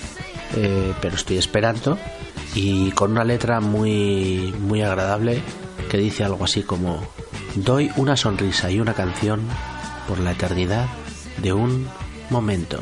eh, 0.55 0.93
pero 1.01 1.15
estoy 1.15 1.37
esperando. 1.37 1.97
Y 2.55 2.91
con 2.91 3.11
una 3.11 3.23
letra 3.23 3.59
muy, 3.59 4.53
muy 4.59 4.81
agradable 4.81 5.41
que 5.89 5.97
dice 5.97 6.23
algo 6.23 6.45
así 6.45 6.63
como: 6.63 7.05
Doy 7.55 7.91
una 7.97 8.15
sonrisa 8.15 8.71
y 8.71 8.79
una 8.79 8.93
canción 8.93 9.41
por 10.07 10.19
la 10.19 10.31
eternidad 10.31 10.87
de 11.41 11.51
un 11.51 11.87
momento. 12.29 12.79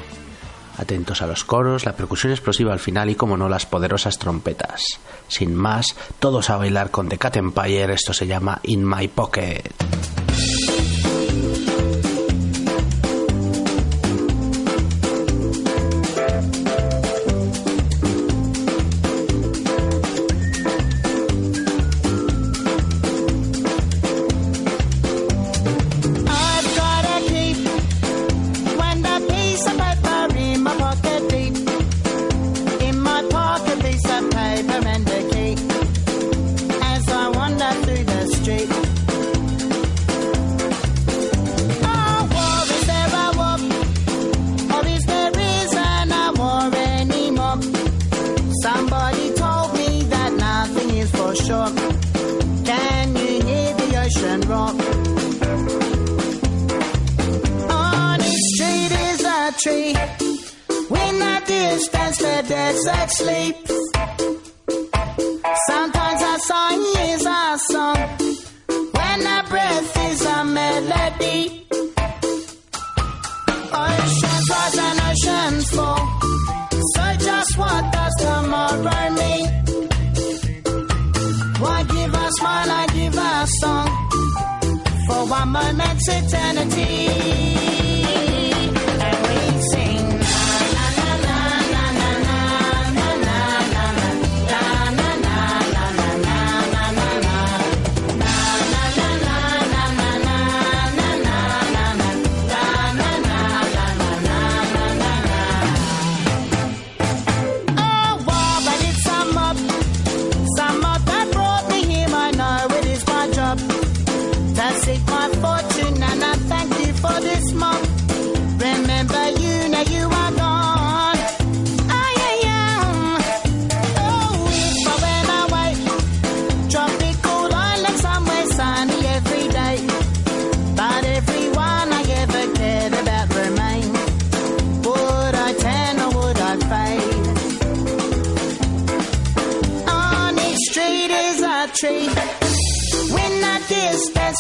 Atentos 0.78 1.24
a 1.24 1.28
los 1.28 1.44
coros, 1.44 1.86
la 1.86 1.96
percusión 1.96 2.32
explosiva 2.32 2.72
al 2.72 2.80
final 2.80 3.10
y, 3.10 3.16
como 3.16 3.36
no, 3.36 3.50
las 3.50 3.66
poderosas 3.66 4.20
trompetas. 4.20 4.84
Sin 5.28 5.56
más, 5.56 5.96
todos 6.20 6.52
a 6.52 6.58
bailar 6.58 6.92
con 6.92 7.10
The 7.10 7.18
Cat 7.18 7.38
Empire. 7.38 7.94
Esto 7.94 8.14
se 8.14 8.28
llama 8.28 8.60
In 8.62 8.88
My 8.88 9.08
Pocket. 9.08 10.17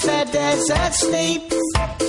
sad 0.08 0.32
desert 0.32 0.93
sleeps. 0.93 2.07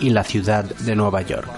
Y 0.00 0.10
la 0.10 0.24
ciudad 0.24 0.64
de 0.64 0.96
Nueva 0.96 1.22
York. 1.22 1.48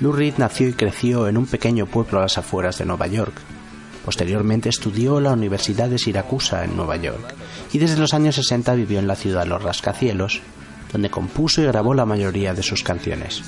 Lou 0.00 0.12
Reed 0.12 0.34
nació 0.38 0.68
y 0.68 0.74
creció 0.74 1.28
en 1.28 1.38
un 1.38 1.46
pequeño 1.46 1.86
pueblo 1.86 2.18
a 2.18 2.22
las 2.22 2.38
afueras 2.38 2.78
de 2.78 2.84
Nueva 2.84 3.06
York. 3.06 3.34
Posteriormente 4.04 4.68
estudió 4.68 5.20
la 5.20 5.32
Universidad 5.32 5.88
de 5.88 5.98
Siracusa 5.98 6.64
en 6.64 6.76
Nueva 6.76 6.96
York 6.96 7.34
y 7.72 7.78
desde 7.78 7.98
los 7.98 8.14
años 8.14 8.36
60 8.36 8.74
vivió 8.74 8.98
en 8.98 9.06
la 9.06 9.16
ciudad 9.16 9.42
de 9.42 9.48
los 9.48 9.62
rascacielos, 9.62 10.40
donde 10.92 11.10
compuso 11.10 11.62
y 11.62 11.66
grabó 11.66 11.94
la 11.94 12.04
mayoría 12.04 12.54
de 12.54 12.62
sus 12.62 12.82
canciones. 12.82 13.42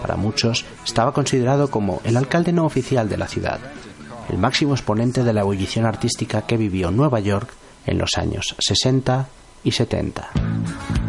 Para 0.00 0.16
muchos 0.16 0.64
estaba 0.84 1.12
considerado 1.12 1.70
como 1.70 2.00
el 2.04 2.16
alcalde 2.16 2.52
no 2.52 2.64
oficial 2.64 3.08
de 3.08 3.16
la 3.16 3.26
ciudad, 3.26 3.58
el 4.30 4.38
máximo 4.38 4.74
exponente 4.74 5.24
de 5.24 5.32
la 5.32 5.40
ebullición 5.40 5.86
artística 5.86 6.42
que 6.42 6.56
vivió 6.56 6.90
Nueva 6.90 7.20
York 7.20 7.50
en 7.86 7.98
los 7.98 8.16
años 8.16 8.54
60 8.58 9.28
y 9.64 9.72
70. 9.72 11.05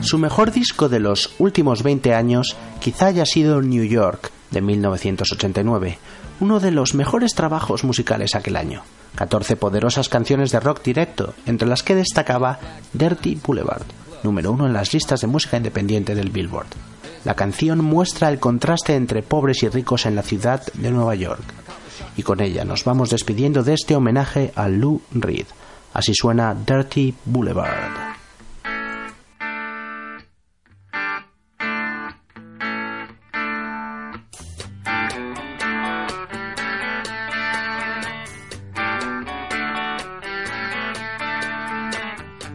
Su 0.00 0.18
mejor 0.18 0.52
disco 0.52 0.88
de 0.88 1.00
los 1.00 1.34
últimos 1.38 1.82
20 1.82 2.14
años 2.14 2.56
quizá 2.80 3.06
haya 3.06 3.26
sido 3.26 3.60
New 3.60 3.84
York 3.84 4.30
de 4.50 4.60
1989, 4.60 5.98
uno 6.40 6.60
de 6.60 6.70
los 6.70 6.94
mejores 6.94 7.34
trabajos 7.34 7.82
musicales 7.82 8.34
aquel 8.34 8.56
año. 8.56 8.82
14 9.16 9.56
poderosas 9.56 10.08
canciones 10.08 10.52
de 10.52 10.60
rock 10.60 10.82
directo, 10.84 11.34
entre 11.46 11.66
las 11.66 11.82
que 11.82 11.94
destacaba 11.94 12.60
Dirty 12.92 13.40
Boulevard, 13.44 13.82
número 14.22 14.52
uno 14.52 14.66
en 14.66 14.72
las 14.72 14.92
listas 14.92 15.22
de 15.22 15.26
música 15.26 15.56
independiente 15.56 16.14
del 16.14 16.30
Billboard. 16.30 16.68
La 17.24 17.34
canción 17.34 17.82
muestra 17.82 18.28
el 18.28 18.38
contraste 18.38 18.94
entre 18.94 19.22
pobres 19.22 19.62
y 19.64 19.68
ricos 19.68 20.06
en 20.06 20.14
la 20.14 20.22
ciudad 20.22 20.62
de 20.74 20.90
Nueva 20.92 21.16
York. 21.16 21.42
Y 22.16 22.22
con 22.22 22.40
ella 22.40 22.64
nos 22.64 22.84
vamos 22.84 23.10
despidiendo 23.10 23.64
de 23.64 23.74
este 23.74 23.96
homenaje 23.96 24.52
a 24.54 24.68
Lou 24.68 25.02
Reed. 25.10 25.46
Así 25.96 26.12
suena 26.12 26.52
Dirty 26.52 27.14
Boulevard. 27.24 28.16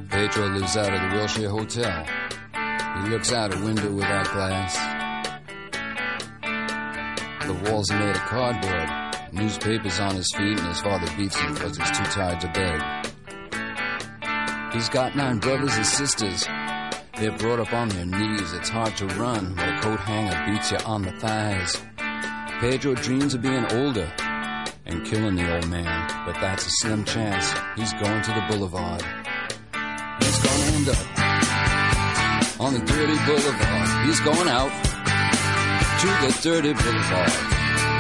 Pedro 0.08 0.50
lives 0.50 0.78
out 0.78 0.94
of 0.94 1.02
the 1.02 1.18
Wilshire 1.18 1.50
Hotel. 1.50 2.06
He 3.02 3.10
looks 3.10 3.34
out 3.34 3.56
a 3.56 3.66
window 3.66 3.92
without 3.92 4.32
glass. 4.34 4.78
The 7.48 7.72
walls 7.72 7.90
are 7.90 7.98
made 7.98 8.16
of 8.16 8.22
cardboard. 8.22 9.34
Newspapers 9.34 10.00
on 10.00 10.16
his 10.16 10.28
feet, 10.38 10.60
and 10.60 10.68
his 10.68 10.82
father 10.82 11.12
beats 11.18 11.38
him 11.38 11.56
because 11.56 11.76
he's 11.76 11.90
too 11.90 12.04
tired 12.04 12.40
to 12.42 12.48
beg. 12.54 13.11
He's 14.74 14.88
got 14.88 15.18
nine 15.18 15.40
brothers 15.40 15.76
and 15.76 15.86
sisters. 15.86 16.46
They're 17.18 17.38
brought 17.38 17.60
up 17.60 17.74
on 17.74 17.90
their 17.90 18.06
knees. 18.06 18.54
It's 18.54 18.70
hard 18.70 18.96
to 18.98 19.06
run 19.08 19.54
when 19.56 19.68
a 19.68 19.82
coat 19.82 20.00
hanger 20.00 20.52
beats 20.52 20.72
you 20.72 20.78
on 20.86 21.02
the 21.02 21.12
thighs. 21.12 21.76
Pedro 22.62 22.96
dreams 22.96 23.34
of 23.34 23.42
being 23.42 23.66
older 23.74 24.10
and 24.86 25.06
killing 25.06 25.36
the 25.36 25.56
old 25.56 25.68
man, 25.68 26.26
but 26.26 26.36
that's 26.36 26.66
a 26.66 26.70
slim 26.70 27.04
chance. 27.04 27.52
He's 27.76 27.92
going 27.94 28.22
to 28.24 28.32
the 28.32 28.46
boulevard. 28.50 29.04
He's 30.20 30.40
gonna 30.40 30.64
end 30.78 30.90
up 30.90 32.60
on 32.62 32.74
the 32.74 32.80
dirty 32.80 33.18
boulevard. 33.26 34.08
He's 34.08 34.22
going 34.22 34.48
out 34.48 34.72
to 36.00 36.08
the 36.26 36.40
dirty 36.42 36.74
boulevard. 36.74 37.32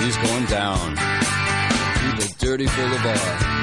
He's 0.02 0.18
going 0.18 0.46
down 0.46 0.96
to 0.96 2.26
the 2.26 2.34
dirty 2.40 2.68
boulevard. 2.68 3.61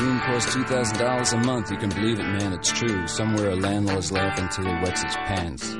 Room 0.00 0.20
costs 0.20 0.52
two 0.54 0.64
thousand 0.64 0.98
dollars 0.98 1.32
a 1.32 1.38
month. 1.38 1.70
You 1.70 1.76
can 1.76 1.90
believe 1.90 2.18
it, 2.18 2.24
man. 2.24 2.52
It's 2.52 2.70
true. 2.70 3.06
Somewhere 3.06 3.50
a 3.50 3.56
landlord's 3.56 4.12
laughing 4.12 4.48
till 4.48 4.64
he 4.64 4.72
wets 4.82 5.02
his 5.02 5.14
pants. 5.16 5.76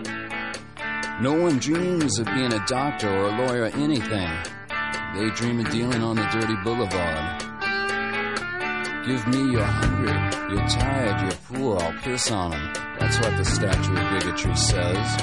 No 1.21 1.35
one 1.35 1.59
dreams 1.59 2.19
of 2.19 2.27
being 2.27 2.53
a 2.53 2.65
doctor 2.67 3.09
or 3.09 3.29
a 3.29 3.47
lawyer 3.47 3.63
or 3.63 3.67
anything. 3.67 4.31
They 5.15 5.31
dream 5.31 5.61
of 5.61 5.71
dealing 5.71 6.03
on 6.03 6.17
the 6.17 6.27
dirty 6.33 6.55
boulevard. 6.63 7.43
Give 9.07 9.27
me 9.29 9.53
you're 9.53 9.65
hungry, 9.65 10.13
you're 10.55 10.69
tired, 10.69 11.21
you're 11.23 11.59
poor, 11.59 11.81
I'll 11.81 11.95
piss 12.03 12.31
on 12.31 12.53
'em. 12.53 12.73
That's 12.99 13.19
what 13.21 13.37
the 13.39 13.45
statue 13.45 13.97
of 13.97 14.11
bigotry 14.13 14.55
says. 14.55 15.17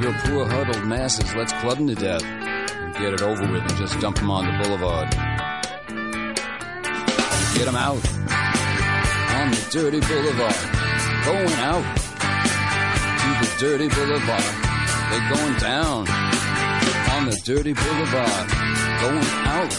You're 0.00 0.18
poor 0.24 0.46
huddled 0.46 0.86
masses, 0.86 1.34
let's 1.34 1.52
club 1.54 1.78
'em 1.78 1.86
to 1.88 1.94
death. 1.94 2.22
And 2.24 2.94
get 2.94 3.14
it 3.14 3.22
over 3.22 3.50
with 3.50 3.62
and 3.62 3.76
just 3.76 3.98
dump 4.00 4.22
'em 4.22 4.30
on 4.30 4.46
the 4.46 4.62
boulevard. 4.62 5.31
Get 7.62 7.68
'em 7.68 7.76
out 7.76 7.94
on 7.94 9.52
the 9.52 9.68
dirty 9.70 10.00
boulevard. 10.00 10.62
Going 11.24 11.52
out 11.62 11.96
to 13.22 13.28
the 13.40 13.50
dirty 13.60 13.88
boulevard. 13.88 14.42
They're 15.10 15.28
going 15.32 15.54
down 15.58 16.08
on 17.14 17.26
the 17.30 17.40
dirty 17.44 17.72
boulevard. 17.72 18.48
Going 19.00 19.28
out. 19.46 19.72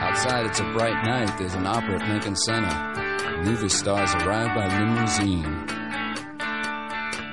Outside, 0.00 0.46
it's 0.46 0.60
a 0.60 0.72
bright 0.72 1.04
night. 1.04 1.36
There's 1.36 1.52
an 1.52 1.66
opera 1.66 2.00
at 2.00 2.08
Lincoln 2.08 2.36
Center. 2.36 3.42
Movie 3.44 3.68
stars 3.68 4.14
arrive 4.14 4.54
by 4.54 4.66
limousine. 4.78 5.66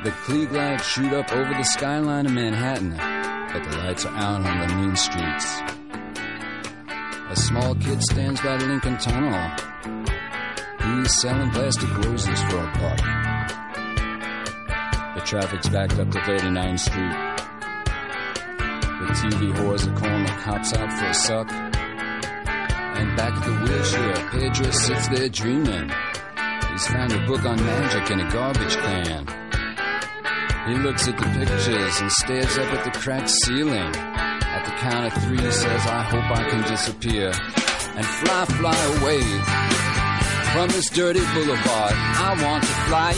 The 0.03 0.11
Klieg 0.25 0.51
lights 0.51 0.85
shoot 0.85 1.13
up 1.13 1.31
over 1.31 1.53
the 1.53 1.63
skyline 1.63 2.25
of 2.25 2.33
Manhattan, 2.33 2.97
but 3.53 3.63
the 3.63 3.77
lights 3.77 4.05
are 4.05 4.13
out 4.17 4.45
on 4.45 4.67
the 4.67 4.75
mean 4.75 4.97
streets. 4.97 5.70
A 7.31 7.35
small 7.37 7.75
kid 7.75 8.03
stands 8.03 8.41
by 8.41 8.57
Lincoln 8.57 8.97
Tunnel. 8.97 9.51
He's 10.83 11.21
selling 11.21 11.49
plastic 11.51 11.97
roses 11.99 12.43
for 12.43 12.57
a 12.57 12.71
buck. 12.75 12.97
The 15.15 15.21
traffic's 15.23 15.69
backed 15.69 15.97
up 15.97 16.11
to 16.11 16.19
39th 16.19 16.79
Street. 16.79 17.15
The 18.57 19.07
TV 19.15 19.53
whores 19.53 19.87
are 19.87 19.97
calling 19.97 20.25
the 20.25 20.31
cops 20.43 20.73
out 20.73 20.91
for 20.91 21.05
a 21.05 21.13
suck. 21.13 21.49
And 21.53 23.15
back 23.15 23.31
at 23.31 23.45
the 23.45 23.53
wheelchair, 23.63 24.29
Pedro 24.31 24.71
sits 24.71 25.07
there 25.07 25.29
dreaming. 25.29 25.89
He's 26.69 26.87
found 26.87 27.13
a 27.13 27.25
book 27.25 27.45
on 27.45 27.55
magic 27.55 28.11
in 28.11 28.19
a 28.19 28.29
garbage 28.29 28.75
can. 28.75 29.25
He 30.67 30.75
looks 30.83 31.07
at 31.07 31.17
the 31.17 31.23
pictures 31.23 32.01
and 32.01 32.11
stares 32.11 32.57
up 32.57 32.73
at 32.73 32.83
the 32.83 32.99
cracked 32.99 33.29
ceiling. 33.45 34.30
Count 34.81 35.05
of 35.05 35.13
three, 35.23 35.37
says, 35.51 35.85
I 35.85 36.01
hope 36.01 36.25
I 36.37 36.49
can 36.49 36.63
disappear 36.63 37.27
and 37.27 38.05
fly, 38.05 38.45
fly 38.45 38.79
away 38.97 39.21
from 40.53 40.69
this 40.69 40.89
dirty 40.89 41.19
boulevard. 41.35 41.93
I 41.93 42.35
want 42.41 42.63
to 42.63 42.73
fly 42.89 43.13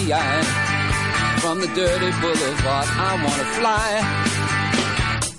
from 1.39 1.61
the 1.61 1.67
dirty 1.67 2.11
boulevard. 2.19 2.87
I 2.89 3.15
want 3.23 3.39
to 3.39 3.45
fly 3.59 3.89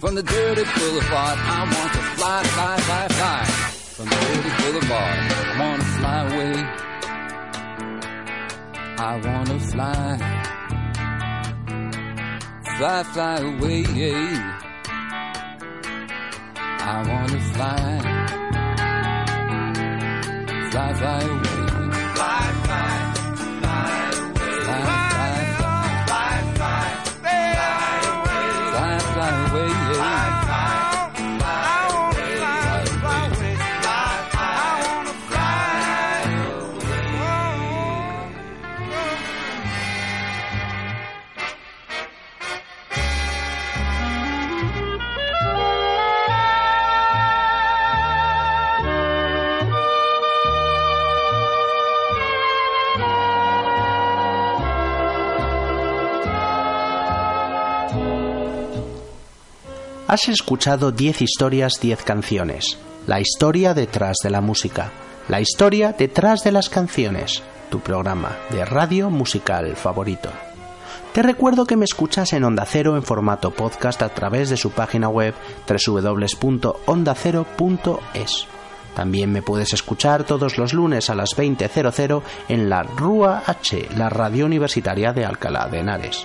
from 0.00 0.14
the 0.14 0.22
dirty 0.22 0.64
boulevard. 0.64 1.38
I 1.38 1.60
want 1.74 1.92
to 1.92 2.00
fly, 2.16 2.42
fly, 2.42 2.76
fly, 2.80 3.08
fly 3.08 3.44
from 3.92 4.06
the 4.08 4.16
dirty 4.16 4.50
boulevard. 4.62 5.18
I 5.28 5.60
want 5.60 5.82
to 5.82 5.88
fly 5.98 6.18
away. 6.32 6.56
I 8.96 9.12
want 9.26 9.46
to 9.48 9.58
fly. 9.60 10.18
Fly, 12.78 13.02
fly 13.12 13.36
away. 13.40 14.63
I 16.86 17.02
want 17.08 17.30
to 17.30 17.40
fly. 17.40 17.98
Fly, 20.70 20.92
fly 20.92 21.22
away. 21.22 21.64
Fly, 22.14 22.53
Has 60.14 60.28
escuchado 60.28 60.92
10 60.92 61.22
historias, 61.22 61.80
10 61.80 62.04
canciones. 62.04 62.78
La 63.08 63.18
historia 63.18 63.74
detrás 63.74 64.18
de 64.22 64.30
la 64.30 64.40
música. 64.40 64.92
La 65.26 65.40
historia 65.40 65.92
detrás 65.92 66.44
de 66.44 66.52
las 66.52 66.68
canciones. 66.68 67.42
Tu 67.68 67.80
programa 67.80 68.36
de 68.50 68.64
radio 68.64 69.10
musical 69.10 69.74
favorito. 69.74 70.30
Te 71.12 71.24
recuerdo 71.24 71.66
que 71.66 71.76
me 71.76 71.84
escuchas 71.84 72.32
en 72.32 72.44
Onda 72.44 72.64
Cero 72.64 72.94
en 72.94 73.02
formato 73.02 73.50
podcast 73.50 74.02
a 74.02 74.08
través 74.08 74.50
de 74.50 74.56
su 74.56 74.70
página 74.70 75.08
web 75.08 75.34
www.ondacero.es. 75.66 78.46
También 78.94 79.32
me 79.32 79.42
puedes 79.42 79.72
escuchar 79.72 80.22
todos 80.22 80.58
los 80.58 80.74
lunes 80.74 81.10
a 81.10 81.16
las 81.16 81.30
20.00 81.30 82.22
en 82.50 82.70
la 82.70 82.84
RUA 82.84 83.42
H, 83.44 83.88
la 83.96 84.10
radio 84.10 84.46
universitaria 84.46 85.12
de 85.12 85.24
Alcalá 85.24 85.66
de 85.66 85.80
Henares. 85.80 86.24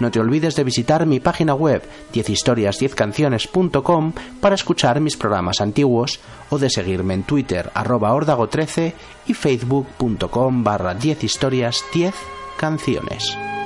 No 0.00 0.10
te 0.10 0.18
olvides 0.18 0.56
de 0.56 0.64
visitar 0.64 1.06
mi 1.06 1.20
página 1.20 1.54
web 1.54 1.82
10historias10canciones.com 2.12 4.12
para 4.40 4.54
escuchar 4.54 5.00
mis 5.00 5.16
programas 5.16 5.60
antiguos 5.60 6.20
o 6.48 6.58
de 6.58 6.70
seguirme 6.70 7.14
en 7.14 7.22
Twitter 7.22 7.70
arroba 7.74 8.12
ordago13 8.12 8.94
y 9.26 9.34
facebook.com 9.34 10.64
barra 10.64 10.98
10historias10 10.98 13.59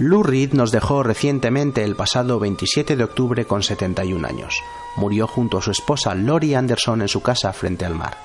Lou 0.00 0.22
Reed 0.22 0.52
nos 0.52 0.70
dejó 0.70 1.02
recientemente 1.02 1.82
el 1.82 1.96
pasado 1.96 2.38
27 2.38 2.94
de 2.94 3.02
octubre 3.02 3.46
con 3.46 3.64
71 3.64 4.28
años. 4.28 4.62
Murió 4.94 5.26
junto 5.26 5.58
a 5.58 5.62
su 5.62 5.72
esposa 5.72 6.14
Lori 6.14 6.54
Anderson 6.54 7.02
en 7.02 7.08
su 7.08 7.20
casa 7.20 7.52
frente 7.52 7.84
al 7.84 7.96
mar. 7.96 8.16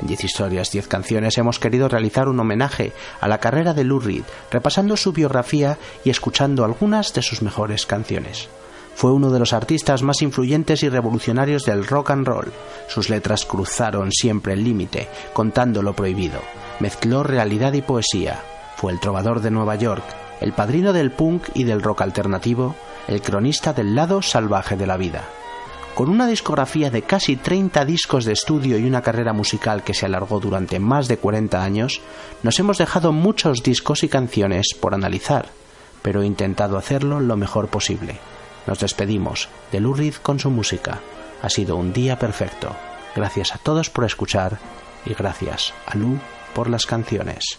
En 0.00 0.08
10 0.08 0.24
historias, 0.24 0.72
10 0.72 0.88
canciones 0.88 1.38
hemos 1.38 1.60
querido 1.60 1.88
realizar 1.88 2.28
un 2.28 2.40
homenaje 2.40 2.92
a 3.20 3.28
la 3.28 3.38
carrera 3.38 3.72
de 3.72 3.84
Lou 3.84 4.00
Reed, 4.00 4.24
repasando 4.50 4.96
su 4.96 5.12
biografía 5.12 5.78
y 6.04 6.10
escuchando 6.10 6.64
algunas 6.64 7.14
de 7.14 7.22
sus 7.22 7.40
mejores 7.40 7.86
canciones. 7.86 8.48
Fue 8.96 9.12
uno 9.12 9.30
de 9.30 9.38
los 9.38 9.52
artistas 9.52 10.02
más 10.02 10.22
influyentes 10.22 10.82
y 10.82 10.88
revolucionarios 10.88 11.64
del 11.64 11.86
rock 11.86 12.10
and 12.10 12.26
roll. 12.26 12.52
Sus 12.88 13.10
letras 13.10 13.44
cruzaron 13.44 14.10
siempre 14.10 14.54
el 14.54 14.64
límite, 14.64 15.08
contando 15.32 15.82
lo 15.82 15.94
prohibido. 15.94 16.40
Mezcló 16.80 17.22
realidad 17.22 17.74
y 17.74 17.82
poesía. 17.82 18.40
Fue 18.76 18.90
el 18.90 18.98
trovador 18.98 19.40
de 19.40 19.52
Nueva 19.52 19.76
York, 19.76 20.04
el 20.42 20.52
padrino 20.52 20.92
del 20.92 21.12
punk 21.12 21.44
y 21.54 21.64
del 21.64 21.82
rock 21.82 22.02
alternativo, 22.02 22.74
el 23.06 23.22
cronista 23.22 23.72
del 23.72 23.94
lado 23.94 24.22
salvaje 24.22 24.76
de 24.76 24.86
la 24.86 24.96
vida. 24.96 25.24
Con 25.94 26.08
una 26.08 26.26
discografía 26.26 26.90
de 26.90 27.02
casi 27.02 27.36
30 27.36 27.84
discos 27.84 28.24
de 28.24 28.32
estudio 28.32 28.78
y 28.78 28.84
una 28.84 29.02
carrera 29.02 29.32
musical 29.32 29.84
que 29.84 29.94
se 29.94 30.06
alargó 30.06 30.40
durante 30.40 30.80
más 30.80 31.06
de 31.06 31.18
40 31.18 31.62
años, 31.62 32.00
nos 32.42 32.58
hemos 32.58 32.78
dejado 32.78 33.12
muchos 33.12 33.62
discos 33.62 34.02
y 34.02 34.08
canciones 34.08 34.74
por 34.74 34.94
analizar, 34.94 35.50
pero 36.00 36.22
he 36.22 36.26
intentado 36.26 36.76
hacerlo 36.76 37.20
lo 37.20 37.36
mejor 37.36 37.68
posible. 37.68 38.18
Nos 38.66 38.80
despedimos 38.80 39.48
de 39.70 39.80
Lou 39.80 39.94
Reed 39.94 40.14
con 40.14 40.40
su 40.40 40.50
música. 40.50 41.00
Ha 41.42 41.50
sido 41.50 41.76
un 41.76 41.92
día 41.92 42.18
perfecto. 42.18 42.74
Gracias 43.14 43.54
a 43.54 43.58
todos 43.58 43.90
por 43.90 44.04
escuchar 44.04 44.58
y 45.04 45.14
gracias 45.14 45.72
a 45.86 45.96
Lou 45.96 46.18
por 46.54 46.70
las 46.70 46.86
canciones. 46.86 47.58